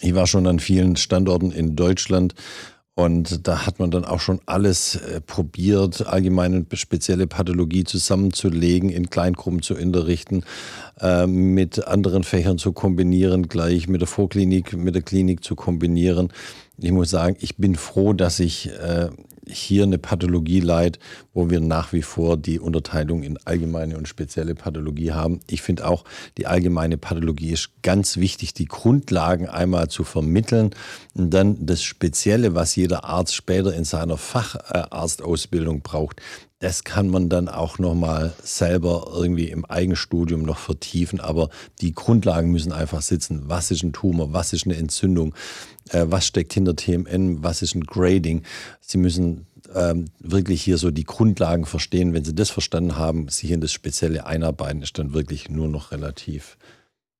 Ich 0.00 0.14
war 0.14 0.26
schon 0.26 0.46
an 0.46 0.60
vielen 0.60 0.96
Standorten 0.96 1.50
in 1.50 1.76
Deutschland 1.76 2.34
und 2.98 3.46
da 3.46 3.64
hat 3.64 3.78
man 3.78 3.92
dann 3.92 4.04
auch 4.04 4.18
schon 4.18 4.40
alles 4.46 4.96
äh, 4.96 5.20
probiert, 5.20 6.08
allgemeine 6.08 6.56
und 6.56 6.76
spezielle 6.76 7.28
Pathologie 7.28 7.84
zusammenzulegen, 7.84 8.90
in 8.90 9.08
Kleingruppen 9.08 9.62
zu 9.62 9.76
unterrichten, 9.76 10.42
äh, 11.00 11.28
mit 11.28 11.86
anderen 11.86 12.24
Fächern 12.24 12.58
zu 12.58 12.72
kombinieren, 12.72 13.46
gleich 13.46 13.86
mit 13.86 14.00
der 14.00 14.08
Vorklinik, 14.08 14.76
mit 14.76 14.96
der 14.96 15.02
Klinik 15.02 15.44
zu 15.44 15.54
kombinieren. 15.54 16.32
Ich 16.76 16.90
muss 16.90 17.10
sagen, 17.10 17.36
ich 17.38 17.56
bin 17.56 17.76
froh, 17.76 18.14
dass 18.14 18.40
ich 18.40 18.68
äh, 18.70 19.10
hier 19.48 19.84
eine 19.84 19.98
Pathologie 19.98 20.60
leid, 20.60 20.98
wo 21.34 21.50
wir 21.50 21.60
nach 21.60 21.92
wie 21.92 22.02
vor 22.02 22.36
die 22.36 22.58
Unterteilung 22.58 23.22
in 23.22 23.38
allgemeine 23.44 23.96
und 23.96 24.08
spezielle 24.08 24.54
Pathologie 24.54 25.12
haben. 25.12 25.40
Ich 25.48 25.62
finde 25.62 25.86
auch, 25.86 26.04
die 26.36 26.46
allgemeine 26.46 26.98
Pathologie 26.98 27.50
ist 27.50 27.70
ganz 27.82 28.16
wichtig, 28.16 28.54
die 28.54 28.66
Grundlagen 28.66 29.48
einmal 29.48 29.88
zu 29.88 30.04
vermitteln 30.04 30.70
und 31.14 31.30
dann 31.30 31.66
das 31.66 31.82
Spezielle, 31.82 32.54
was 32.54 32.76
jeder 32.76 33.04
Arzt 33.04 33.34
später 33.34 33.74
in 33.74 33.84
seiner 33.84 34.16
Facharztausbildung 34.16 35.82
braucht, 35.82 36.20
das 36.60 36.82
kann 36.82 37.08
man 37.08 37.28
dann 37.28 37.48
auch 37.48 37.78
nochmal 37.78 38.32
selber 38.42 39.12
irgendwie 39.14 39.48
im 39.48 39.64
Eigenstudium 39.64 40.42
noch 40.42 40.58
vertiefen, 40.58 41.20
aber 41.20 41.50
die 41.80 41.94
Grundlagen 41.94 42.50
müssen 42.50 42.72
einfach 42.72 43.00
sitzen. 43.00 43.42
Was 43.46 43.70
ist 43.70 43.84
ein 43.84 43.92
Tumor? 43.92 44.32
Was 44.32 44.52
ist 44.52 44.66
eine 44.66 44.76
Entzündung? 44.76 45.34
Äh, 45.92 46.06
was 46.08 46.26
steckt 46.26 46.52
hinter 46.52 46.76
TMN? 46.76 47.42
Was 47.42 47.62
ist 47.62 47.74
ein 47.74 47.84
Grading? 47.84 48.42
Sie 48.80 48.98
müssen 48.98 49.46
ähm, 49.74 50.06
wirklich 50.18 50.62
hier 50.62 50.78
so 50.78 50.90
die 50.90 51.04
Grundlagen 51.04 51.66
verstehen. 51.66 52.14
Wenn 52.14 52.24
Sie 52.24 52.34
das 52.34 52.50
verstanden 52.50 52.96
haben, 52.96 53.28
sich 53.28 53.50
in 53.50 53.60
das 53.60 53.72
Spezielle 53.72 54.26
einarbeiten, 54.26 54.82
ist 54.82 54.98
dann 54.98 55.12
wirklich 55.12 55.50
nur 55.50 55.68
noch 55.68 55.92
relativ 55.92 56.56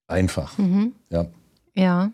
einfach. 0.06 0.56
Mhm. 0.58 0.92
Ja. 1.10 1.26
Ja. 1.74 2.10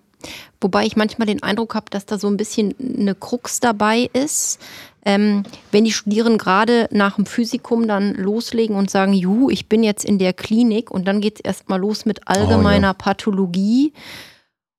Wobei 0.60 0.86
ich 0.86 0.96
manchmal 0.96 1.26
den 1.26 1.42
Eindruck 1.42 1.74
habe, 1.74 1.90
dass 1.90 2.06
da 2.06 2.18
so 2.18 2.28
ein 2.28 2.36
bisschen 2.36 2.74
eine 2.78 3.14
Krux 3.14 3.60
dabei 3.60 4.08
ist. 4.12 4.58
Ähm, 5.04 5.42
wenn 5.70 5.84
die 5.84 5.92
Studierenden 5.92 6.38
gerade 6.38 6.88
nach 6.90 7.16
dem 7.16 7.26
Physikum 7.26 7.86
dann 7.86 8.14
loslegen 8.14 8.76
und 8.76 8.90
sagen, 8.90 9.12
juhu, 9.12 9.50
ich 9.50 9.68
bin 9.68 9.82
jetzt 9.82 10.04
in 10.04 10.18
der 10.18 10.32
Klinik 10.32 10.90
und 10.90 11.06
dann 11.06 11.20
geht 11.20 11.36
es 11.36 11.40
erstmal 11.44 11.78
los 11.78 12.06
mit 12.06 12.26
allgemeiner 12.26 12.94
Pathologie. 12.94 13.92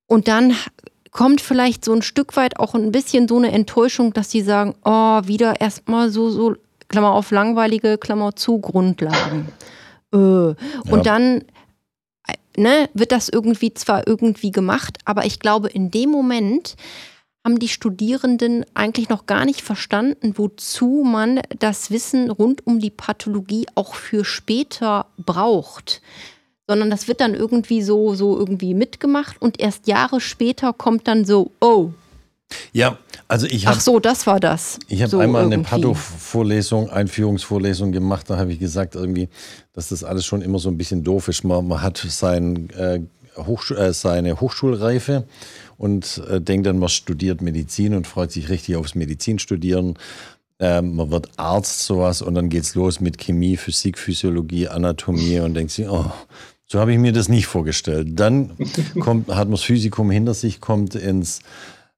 Und 0.08 0.28
dann 0.28 0.56
kommt 1.16 1.40
vielleicht 1.40 1.86
so 1.86 1.94
ein 1.94 2.02
Stück 2.02 2.36
weit 2.36 2.60
auch 2.60 2.76
ein 2.76 2.92
bisschen 2.92 3.30
so 3.30 3.38
eine 3.38 3.54
Enttäuschung, 3.54 4.12
dass 4.12 4.32
sie 4.32 4.42
sagen, 4.42 4.76
oh, 4.84 5.22
wieder 5.24 5.62
erstmal 5.62 6.10
so, 6.10 6.30
so, 6.30 6.56
Klammer 6.90 7.14
auf, 7.14 7.32
langweilige, 7.32 7.98
Klammer 7.98 8.36
zu, 8.36 8.60
Grundlagen. 8.60 9.48
Äh. 10.12 10.18
Und 10.18 10.58
Ja. 10.92 11.02
dann 11.04 11.46
ne, 12.58 12.90
wird 12.94 13.14
das 13.14 13.30
irgendwie 13.30 13.74
zwar 13.74 14.06
irgendwie 14.06 14.52
gemacht, 14.52 14.98
aber 15.06 15.26
ich 15.26 15.40
glaube, 15.40 15.70
in 15.70 15.90
dem 15.90 16.10
Moment 16.10 16.76
haben 17.46 17.60
die 17.60 17.70
Studierenden 17.70 18.66
eigentlich 18.74 19.08
noch 19.08 19.26
gar 19.26 19.46
nicht 19.46 19.62
verstanden, 19.62 20.34
wozu 20.36 21.04
man 21.06 21.40
das 21.60 21.92
Wissen 21.92 22.30
rund 22.30 22.68
um 22.68 22.80
die 22.80 22.90
Pathologie 22.90 23.68
auch 23.76 23.96
für 23.96 24.26
später 24.26 25.06
braucht. 25.18 26.02
Sondern 26.68 26.90
das 26.90 27.08
wird 27.08 27.22
dann 27.22 27.36
irgendwie 27.36 27.82
so, 27.82 28.16
so 28.16 28.38
irgendwie 28.38 28.74
mitgemacht 28.74 29.42
und 29.42 29.60
erst 29.60 29.88
Jahre 29.88 30.20
später 30.20 30.74
kommt 30.74 31.08
dann 31.08 31.26
so, 31.26 31.52
oh, 31.62 31.92
Ja, 32.74 32.98
also 33.28 33.48
ich 33.48 33.66
habe 33.66 33.78
ach 33.78 33.82
so, 33.82 34.00
das 34.00 34.28
war 34.28 34.40
das. 34.40 34.80
Ich 34.88 35.02
habe 35.02 35.10
so 35.10 35.20
einmal 35.20 35.44
eine 35.44 35.56
irgendwie. 35.56 35.70
Patho-Vorlesung, 35.70 36.90
Einführungsvorlesung 36.90 37.92
gemacht. 37.92 38.30
Da 38.30 38.38
habe 38.38 38.52
ich 38.52 38.60
gesagt, 38.60 38.96
irgendwie, 38.96 39.30
dass 39.74 39.90
das 39.90 40.04
alles 40.04 40.26
schon 40.26 40.42
immer 40.42 40.60
so 40.60 40.70
ein 40.70 40.78
bisschen 40.78 41.04
doof 41.04 41.28
ist. 41.28 41.44
Man, 41.44 41.68
man 41.68 41.82
hat 41.82 41.98
sein, 41.98 42.70
äh, 42.72 43.00
Hochsch 43.38 43.72
äh, 43.72 43.94
seine 43.94 44.40
Hochschulreife 44.40 45.26
und 45.78 46.22
äh, 46.30 46.40
denkt 46.40 46.68
dann, 46.68 46.80
man 46.80 46.90
studiert 46.90 47.42
Medizin 47.42 47.94
und 47.94 48.08
freut 48.08 48.32
sich 48.32 48.50
richtig 48.50 48.76
aufs 48.76 48.96
Medizinstudieren. 48.96 49.98
Ähm, 50.60 50.96
man 50.96 51.12
wird 51.12 51.30
Arzt, 51.36 51.84
sowas, 51.86 52.22
und 52.22 52.36
dann 52.36 52.50
geht's 52.50 52.76
los 52.76 53.02
mit 53.02 53.18
Chemie, 53.18 53.58
Physik, 53.58 53.98
Physiologie, 53.98 54.70
Anatomie 54.70 55.40
und 55.40 55.54
denkt 55.54 55.72
sich, 55.72 55.88
oh, 55.90 56.12
so 56.76 56.82
habe 56.82 56.92
ich 56.92 57.00
mir 57.00 57.14
das 57.14 57.30
nicht 57.30 57.48
vorgestellt. 57.48 58.20
Dann 58.20 58.52
kommt, 59.00 59.30
hat 59.30 59.48
man 59.48 59.52
das 59.52 59.62
Physikum 59.62 60.12
hinter 60.12 60.34
sich, 60.34 60.60
kommt 60.60 60.94
ins 60.94 61.40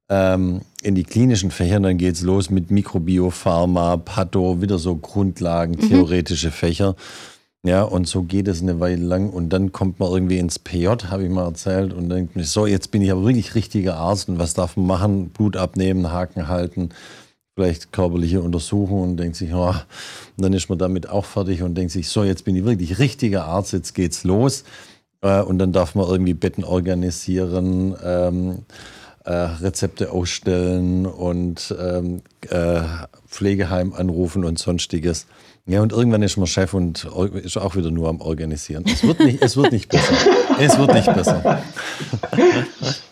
ähm, 0.07 0.61
in 0.83 0.93
die 0.93 1.03
klinischen 1.03 1.49
Fächer, 1.49 1.79
dann 1.79 1.97
geht's 1.97 2.21
los 2.21 2.51
mit 2.51 2.69
Mikrobio, 2.69 3.31
Pharma, 3.31 3.97
Patho, 3.97 4.61
wieder 4.61 4.77
so 4.77 4.95
Grundlagen, 4.95 5.79
theoretische 5.79 6.51
Fächer. 6.51 6.95
Ja, 7.63 7.81
und 7.81 8.07
so 8.07 8.21
geht 8.21 8.47
es 8.47 8.61
eine 8.61 8.79
Weile 8.79 9.03
lang 9.03 9.31
und 9.31 9.49
dann 9.49 9.71
kommt 9.71 9.99
man 9.99 10.11
irgendwie 10.11 10.37
ins 10.37 10.59
PJ, 10.59 10.87
habe 11.09 11.23
ich 11.23 11.29
mal 11.31 11.47
erzählt, 11.47 11.91
und 11.91 12.09
denkt 12.09 12.35
mir, 12.35 12.43
so, 12.43 12.67
jetzt 12.67 12.91
bin 12.91 13.01
ich 13.01 13.11
aber 13.11 13.23
wirklich 13.23 13.55
richtiger 13.55 13.97
Arzt 13.97 14.29
und 14.29 14.37
was 14.37 14.53
darf 14.53 14.77
man 14.77 14.85
machen? 14.85 15.29
Blut 15.29 15.57
abnehmen, 15.57 16.11
Haken 16.11 16.47
halten, 16.47 16.89
vielleicht 17.57 17.91
körperliche 17.91 18.39
Untersuchung 18.39 19.01
und 19.01 19.17
denkt 19.17 19.35
sich, 19.35 19.51
oh, 19.51 19.73
dann 20.37 20.53
ist 20.53 20.69
man 20.69 20.77
damit 20.77 21.09
auch 21.09 21.25
fertig 21.25 21.63
und 21.63 21.73
denkt 21.73 21.91
sich, 21.91 22.07
so, 22.07 22.23
jetzt 22.23 22.45
bin 22.45 22.55
ich 22.55 22.63
wirklich 22.65 22.99
richtiger 22.99 23.45
Arzt, 23.45 23.73
jetzt 23.73 23.95
geht's 23.95 24.23
los. 24.23 24.63
Äh, 25.21 25.41
und 25.41 25.57
dann 25.57 25.73
darf 25.73 25.95
man 25.95 26.07
irgendwie 26.07 26.35
Betten 26.35 26.63
organisieren, 26.63 27.95
ähm, 28.05 28.59
äh, 29.25 29.31
Rezepte 29.31 30.11
ausstellen 30.11 31.07
und 31.07 31.75
ähm, 31.81 32.21
äh, 32.47 32.81
Pflegeheim 33.27 33.91
anrufen 33.93 34.45
und 34.45 34.59
sonstiges. 34.59 35.25
Ja, 35.65 35.81
und 35.81 35.93
irgendwann 35.93 36.21
ist 36.21 36.37
man 36.37 36.45
Chef 36.45 36.75
und 36.75 37.09
ist 37.43 37.57
auch 37.57 37.75
wieder 37.75 37.89
nur 37.89 38.07
am 38.07 38.21
Organisieren. 38.21 38.85
Es 38.85 39.03
wird 39.03 39.19
nicht, 39.19 39.41
es 39.41 39.57
wird 39.57 39.71
nicht 39.71 39.89
besser. 39.89 40.13
Es 40.59 40.77
wird 40.77 40.93
nicht 40.93 41.11
besser. 41.11 41.63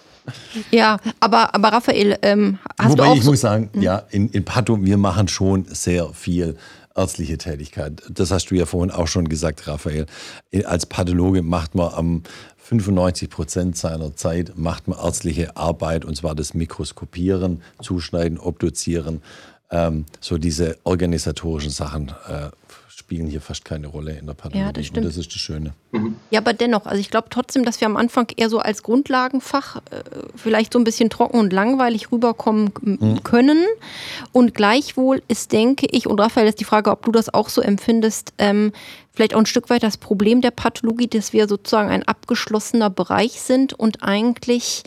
Ja, 0.71 0.99
aber, 1.19 1.53
aber 1.53 1.69
Raphael, 1.69 2.17
ähm, 2.21 2.59
hast 2.79 2.91
Wobei 2.91 3.05
du 3.05 3.09
auch 3.11 3.15
ich 3.15 3.23
so, 3.23 3.31
muss 3.31 3.41
sagen, 3.41 3.69
ja, 3.79 4.03
in, 4.11 4.29
in 4.29 4.45
Pato, 4.45 4.83
wir 4.83 4.97
machen 4.97 5.27
schon 5.27 5.65
sehr 5.65 6.09
viel 6.13 6.57
ärztliche 6.95 7.37
Tätigkeit. 7.37 8.01
Das 8.09 8.31
hast 8.31 8.51
du 8.51 8.55
ja 8.55 8.65
vorhin 8.65 8.91
auch 8.91 9.07
schon 9.07 9.27
gesagt, 9.27 9.67
Raphael. 9.67 10.05
Als 10.65 10.85
Pathologe 10.85 11.41
macht 11.41 11.75
man 11.75 11.93
am 11.93 12.23
95 12.57 13.29
Prozent 13.29 13.77
seiner 13.77 14.15
Zeit 14.15 14.57
macht 14.57 14.87
man 14.87 14.97
ärztliche 14.97 15.55
Arbeit 15.55 16.03
und 16.03 16.17
zwar 16.17 16.33
das 16.33 16.55
Mikroskopieren, 16.55 17.61
Zuschneiden, 17.81 18.39
Obduzieren. 18.39 19.21
Ähm, 19.69 20.05
so 20.19 20.37
diese 20.37 20.77
organisatorischen 20.83 21.71
Sachen 21.71 22.09
äh, 22.27 22.49
spielen 22.97 23.27
hier 23.27 23.41
fast 23.41 23.65
keine 23.65 23.87
Rolle 23.87 24.17
in 24.17 24.25
der 24.25 24.33
Pathologie. 24.33 24.65
Ja, 24.65 24.71
das 24.71 24.85
stimmt. 24.85 25.05
Und 25.05 25.05
das 25.05 25.17
ist 25.17 25.33
das 25.33 25.41
Schöne. 25.41 25.73
Ja, 26.31 26.39
aber 26.39 26.53
dennoch, 26.53 26.85
also 26.85 26.99
ich 26.99 27.09
glaube 27.11 27.27
trotzdem, 27.29 27.65
dass 27.65 27.79
wir 27.81 27.87
am 27.87 27.97
Anfang 27.97 28.27
eher 28.35 28.49
so 28.49 28.59
als 28.59 28.83
Grundlagenfach 28.83 29.77
äh, 29.77 29.81
vielleicht 30.35 30.73
so 30.73 30.79
ein 30.79 30.83
bisschen 30.85 31.09
trocken 31.09 31.39
und 31.39 31.51
langweilig 31.53 32.11
rüberkommen 32.11 32.71
m- 32.85 33.23
können. 33.23 33.65
Und 34.31 34.53
gleichwohl 34.55 35.21
ist, 35.27 35.51
denke 35.51 35.87
ich, 35.91 36.07
und 36.07 36.19
Raphael 36.19 36.47
ist 36.47 36.59
die 36.59 36.65
Frage, 36.65 36.89
ob 36.91 37.03
du 37.05 37.11
das 37.11 37.33
auch 37.33 37.49
so 37.49 37.61
empfindest, 37.61 38.33
ähm, 38.37 38.71
vielleicht 39.13 39.33
auch 39.35 39.39
ein 39.39 39.45
Stück 39.45 39.69
weit 39.69 39.83
das 39.83 39.97
Problem 39.97 40.41
der 40.41 40.51
Pathologie, 40.51 41.07
dass 41.07 41.31
wir 41.33 41.47
sozusagen 41.47 41.89
ein 41.89 42.03
abgeschlossener 42.03 42.89
Bereich 42.89 43.41
sind 43.41 43.73
und 43.73 44.03
eigentlich 44.03 44.83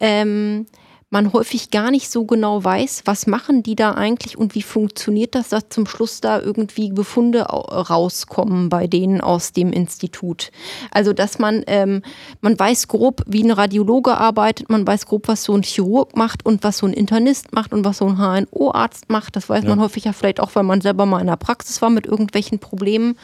ähm, 0.00 0.66
man 1.14 1.32
häufig 1.32 1.70
gar 1.70 1.90
nicht 1.90 2.10
so 2.10 2.24
genau 2.24 2.62
weiß, 2.62 3.02
was 3.06 3.26
machen 3.26 3.62
die 3.62 3.76
da 3.76 3.92
eigentlich 3.92 4.36
und 4.36 4.54
wie 4.54 4.62
funktioniert 4.62 5.34
das, 5.34 5.48
dass 5.48 5.68
zum 5.70 5.86
Schluss 5.86 6.20
da 6.20 6.40
irgendwie 6.40 6.90
Befunde 6.92 7.50
au- 7.50 7.60
rauskommen 7.60 8.68
bei 8.68 8.86
denen 8.88 9.20
aus 9.20 9.52
dem 9.52 9.72
Institut. 9.72 10.50
Also 10.90 11.12
dass 11.12 11.38
man, 11.38 11.62
ähm, 11.68 12.02
man 12.40 12.58
weiß 12.58 12.88
grob, 12.88 13.22
wie 13.26 13.44
ein 13.44 13.52
Radiologe 13.52 14.16
arbeitet, 14.18 14.68
man 14.70 14.84
weiß 14.86 15.06
grob, 15.06 15.28
was 15.28 15.44
so 15.44 15.54
ein 15.54 15.62
Chirurg 15.62 16.16
macht 16.16 16.44
und 16.44 16.64
was 16.64 16.78
so 16.78 16.86
ein 16.86 16.92
Internist 16.92 17.52
macht 17.54 17.72
und 17.72 17.84
was 17.84 17.98
so 17.98 18.06
ein 18.08 18.18
HNO-Arzt 18.18 19.08
macht. 19.08 19.36
Das 19.36 19.48
weiß 19.48 19.62
man 19.64 19.78
Ja. 19.78 19.84
häufig 19.84 20.04
ja 20.04 20.12
vielleicht 20.12 20.40
auch, 20.40 20.50
weil 20.54 20.64
man 20.64 20.80
selber 20.80 21.06
mal 21.06 21.20
in 21.20 21.28
der 21.28 21.36
Praxis 21.36 21.80
war 21.80 21.90
mit 21.90 22.06
irgendwelchen 22.06 22.58
Problemen. 22.58 23.16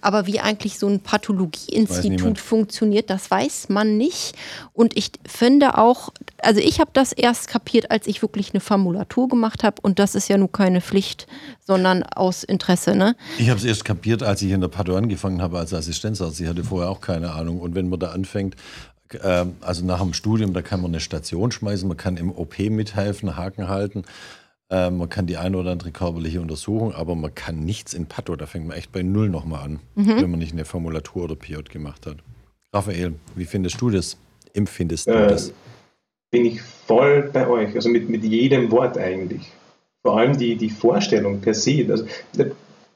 Aber 0.00 0.26
wie 0.26 0.40
eigentlich 0.40 0.78
so 0.80 0.88
ein 0.88 0.98
Pathologieinstitut 1.00 2.38
funktioniert, 2.38 3.08
das 3.08 3.30
weiß 3.30 3.68
man 3.68 3.96
nicht. 3.96 4.34
Und 4.72 4.96
ich 4.96 5.12
finde 5.26 5.78
auch, 5.78 6.10
also 6.42 6.60
ich 6.60 6.80
habe 6.80 6.90
das 6.92 7.12
erst 7.12 7.35
kapiert, 7.46 7.90
als 7.90 8.06
ich 8.06 8.22
wirklich 8.22 8.52
eine 8.54 8.60
Formulatur 8.60 9.28
gemacht 9.28 9.62
habe. 9.64 9.76
Und 9.82 9.98
das 9.98 10.14
ist 10.14 10.28
ja 10.28 10.38
nun 10.38 10.50
keine 10.50 10.80
Pflicht, 10.80 11.26
sondern 11.64 12.02
aus 12.02 12.42
Interesse. 12.44 12.96
Ne? 12.96 13.14
Ich 13.38 13.50
habe 13.50 13.58
es 13.58 13.64
erst 13.64 13.84
kapiert, 13.84 14.22
als 14.22 14.40
ich 14.42 14.50
in 14.52 14.60
der 14.60 14.68
Pato 14.68 14.96
angefangen 14.96 15.42
habe 15.42 15.58
als 15.58 15.74
Assistenzarzt. 15.74 16.40
Ich 16.40 16.48
hatte 16.48 16.64
vorher 16.64 16.90
auch 16.90 17.00
keine 17.00 17.32
Ahnung. 17.32 17.60
Und 17.60 17.74
wenn 17.74 17.88
man 17.88 18.00
da 18.00 18.12
anfängt, 18.12 18.56
ähm, 19.22 19.56
also 19.60 19.84
nach 19.84 20.00
dem 20.00 20.14
Studium, 20.14 20.52
da 20.54 20.62
kann 20.62 20.80
man 20.80 20.90
eine 20.90 21.00
Station 21.00 21.52
schmeißen, 21.52 21.86
man 21.86 21.96
kann 21.96 22.16
im 22.16 22.32
OP 22.32 22.58
mithelfen, 22.58 23.36
Haken 23.36 23.68
halten. 23.68 24.04
Ähm, 24.68 24.96
man 24.98 25.08
kann 25.08 25.26
die 25.26 25.36
eine 25.36 25.56
oder 25.58 25.70
andere 25.70 25.92
körperliche 25.92 26.40
Untersuchung, 26.40 26.92
aber 26.92 27.14
man 27.14 27.32
kann 27.34 27.60
nichts 27.64 27.94
in 27.94 28.06
Pato. 28.06 28.34
Da 28.34 28.46
fängt 28.46 28.66
man 28.66 28.76
echt 28.76 28.90
bei 28.90 29.02
Null 29.02 29.28
nochmal 29.28 29.62
an, 29.64 29.80
wenn 29.94 30.28
man 30.30 30.40
nicht 30.40 30.52
eine 30.52 30.64
Formulatur 30.64 31.24
oder 31.24 31.36
PJ 31.36 31.56
gemacht 31.70 32.04
hat. 32.06 32.16
Raphael, 32.72 33.14
wie 33.36 33.44
findest 33.44 33.80
du 33.80 33.90
das? 33.90 34.16
Empfindest 34.54 35.06
du 35.06 35.12
Äh, 35.12 35.28
das? 35.28 35.52
Bin 36.30 36.46
ich 36.46 36.60
voll 36.60 37.30
bei 37.32 37.48
euch, 37.48 37.74
also 37.74 37.88
mit, 37.88 38.08
mit 38.08 38.24
jedem 38.24 38.70
Wort 38.70 38.98
eigentlich. 38.98 39.52
Vor 40.02 40.18
allem 40.18 40.36
die, 40.36 40.56
die 40.56 40.70
Vorstellung 40.70 41.40
per 41.40 41.54
se, 41.54 41.86
also, 41.88 42.04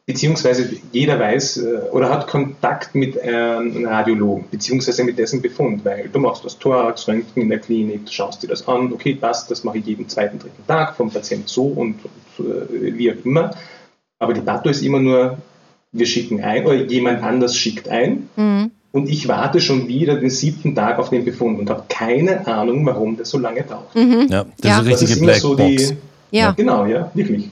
beziehungsweise 0.06 0.68
jeder 0.92 1.18
weiß 1.18 1.58
äh, 1.58 1.88
oder 1.92 2.10
hat 2.10 2.26
Kontakt 2.26 2.94
mit 2.94 3.20
einem 3.20 3.84
Radiologen, 3.84 4.46
beziehungsweise 4.50 5.04
mit 5.04 5.18
dessen 5.18 5.40
Befund, 5.40 5.84
weil 5.84 6.08
du 6.08 6.18
machst 6.18 6.44
das 6.44 6.58
Thorax, 6.58 7.06
Röntgen 7.06 7.42
in 7.42 7.48
der 7.48 7.58
Klinik, 7.58 8.06
du 8.06 8.12
schaust 8.12 8.42
dir 8.42 8.48
das 8.48 8.66
an, 8.66 8.92
okay, 8.92 9.14
passt, 9.14 9.50
das 9.50 9.64
mache 9.64 9.78
ich 9.78 9.86
jeden 9.86 10.08
zweiten, 10.08 10.38
dritten 10.38 10.66
Tag 10.66 10.96
vom 10.96 11.10
Patient 11.10 11.48
so 11.48 11.64
und, 11.64 11.96
und 12.38 12.46
äh, 12.46 12.98
wie 12.98 13.12
auch 13.12 13.24
immer. 13.24 13.52
Aber 14.18 14.34
die 14.34 14.40
Pato 14.40 14.68
ist 14.68 14.82
immer 14.82 15.00
nur, 15.00 15.38
wir 15.92 16.06
schicken 16.06 16.42
ein 16.42 16.66
oder 16.66 16.74
jemand 16.74 17.22
anders 17.22 17.56
schickt 17.56 17.88
ein 17.88 18.28
Mhm. 18.36 18.70
Und 18.92 19.08
ich 19.08 19.28
warte 19.28 19.60
schon 19.60 19.86
wieder 19.88 20.16
den 20.16 20.30
siebten 20.30 20.74
Tag 20.74 20.98
auf 20.98 21.10
den 21.10 21.24
Befund 21.24 21.58
und 21.58 21.70
habe 21.70 21.84
keine 21.88 22.46
Ahnung, 22.46 22.84
warum 22.86 23.16
das 23.16 23.30
so 23.30 23.38
lange 23.38 23.62
dauert. 23.62 23.94
Mhm. 23.94 24.26
Ja, 24.30 24.44
das 24.44 24.64
Ja. 24.64 24.70
ist 24.72 24.80
eine 24.80 24.90
Das 24.90 25.00
richtige 25.02 25.12
ist 25.12 25.16
immer 25.22 25.34
so 25.34 25.56
Blackbox. 25.56 25.88
die. 25.88 26.36
Ja. 26.36 26.50
Genau, 26.52 26.84
ja, 26.86 27.10
wirklich. 27.14 27.50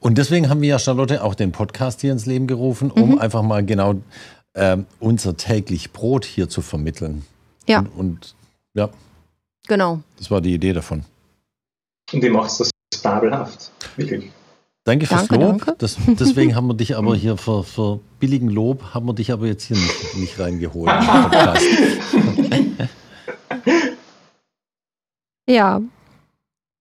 Und 0.00 0.16
deswegen 0.18 0.48
haben 0.48 0.60
wir 0.60 0.68
ja, 0.70 0.78
Charlotte, 0.78 1.22
auch 1.24 1.34
den 1.34 1.50
Podcast 1.52 2.00
hier 2.00 2.12
ins 2.12 2.26
Leben 2.26 2.46
gerufen, 2.46 2.90
um 2.90 3.10
Mhm. 3.12 3.18
einfach 3.18 3.42
mal 3.42 3.64
genau 3.64 3.94
ähm, 4.54 4.86
unser 4.98 5.36
täglich 5.36 5.92
Brot 5.92 6.24
hier 6.24 6.48
zu 6.48 6.62
vermitteln. 6.62 7.24
Ja. 7.68 7.80
Und, 7.80 7.88
und 7.96 8.34
ja, 8.74 8.88
Genau. 9.68 10.00
das 10.16 10.30
war 10.30 10.40
die 10.40 10.54
Idee 10.54 10.72
davon. 10.72 11.04
Und 12.12 12.24
ihr 12.24 12.30
macht 12.32 12.58
das 12.58 12.70
fabelhaft. 13.00 13.70
Wirklich. 13.96 14.30
Danke 14.88 15.04
fürs 15.04 15.28
Danke, 15.28 15.44
Lob. 15.44 15.58
danke. 15.58 15.74
Das, 15.76 15.98
deswegen 16.18 16.56
haben 16.56 16.66
wir 16.66 16.72
dich 16.72 16.96
aber 16.96 17.14
hier 17.14 17.36
für, 17.36 17.62
für 17.62 18.00
billigen 18.20 18.48
Lob, 18.48 18.94
haben 18.94 19.06
wir 19.06 19.12
dich 19.12 19.30
aber 19.30 19.46
jetzt 19.46 19.64
hier 19.64 19.76
nicht, 19.76 20.16
nicht 20.16 20.38
reingeholt. 20.38 20.90
Ja. 25.50 25.80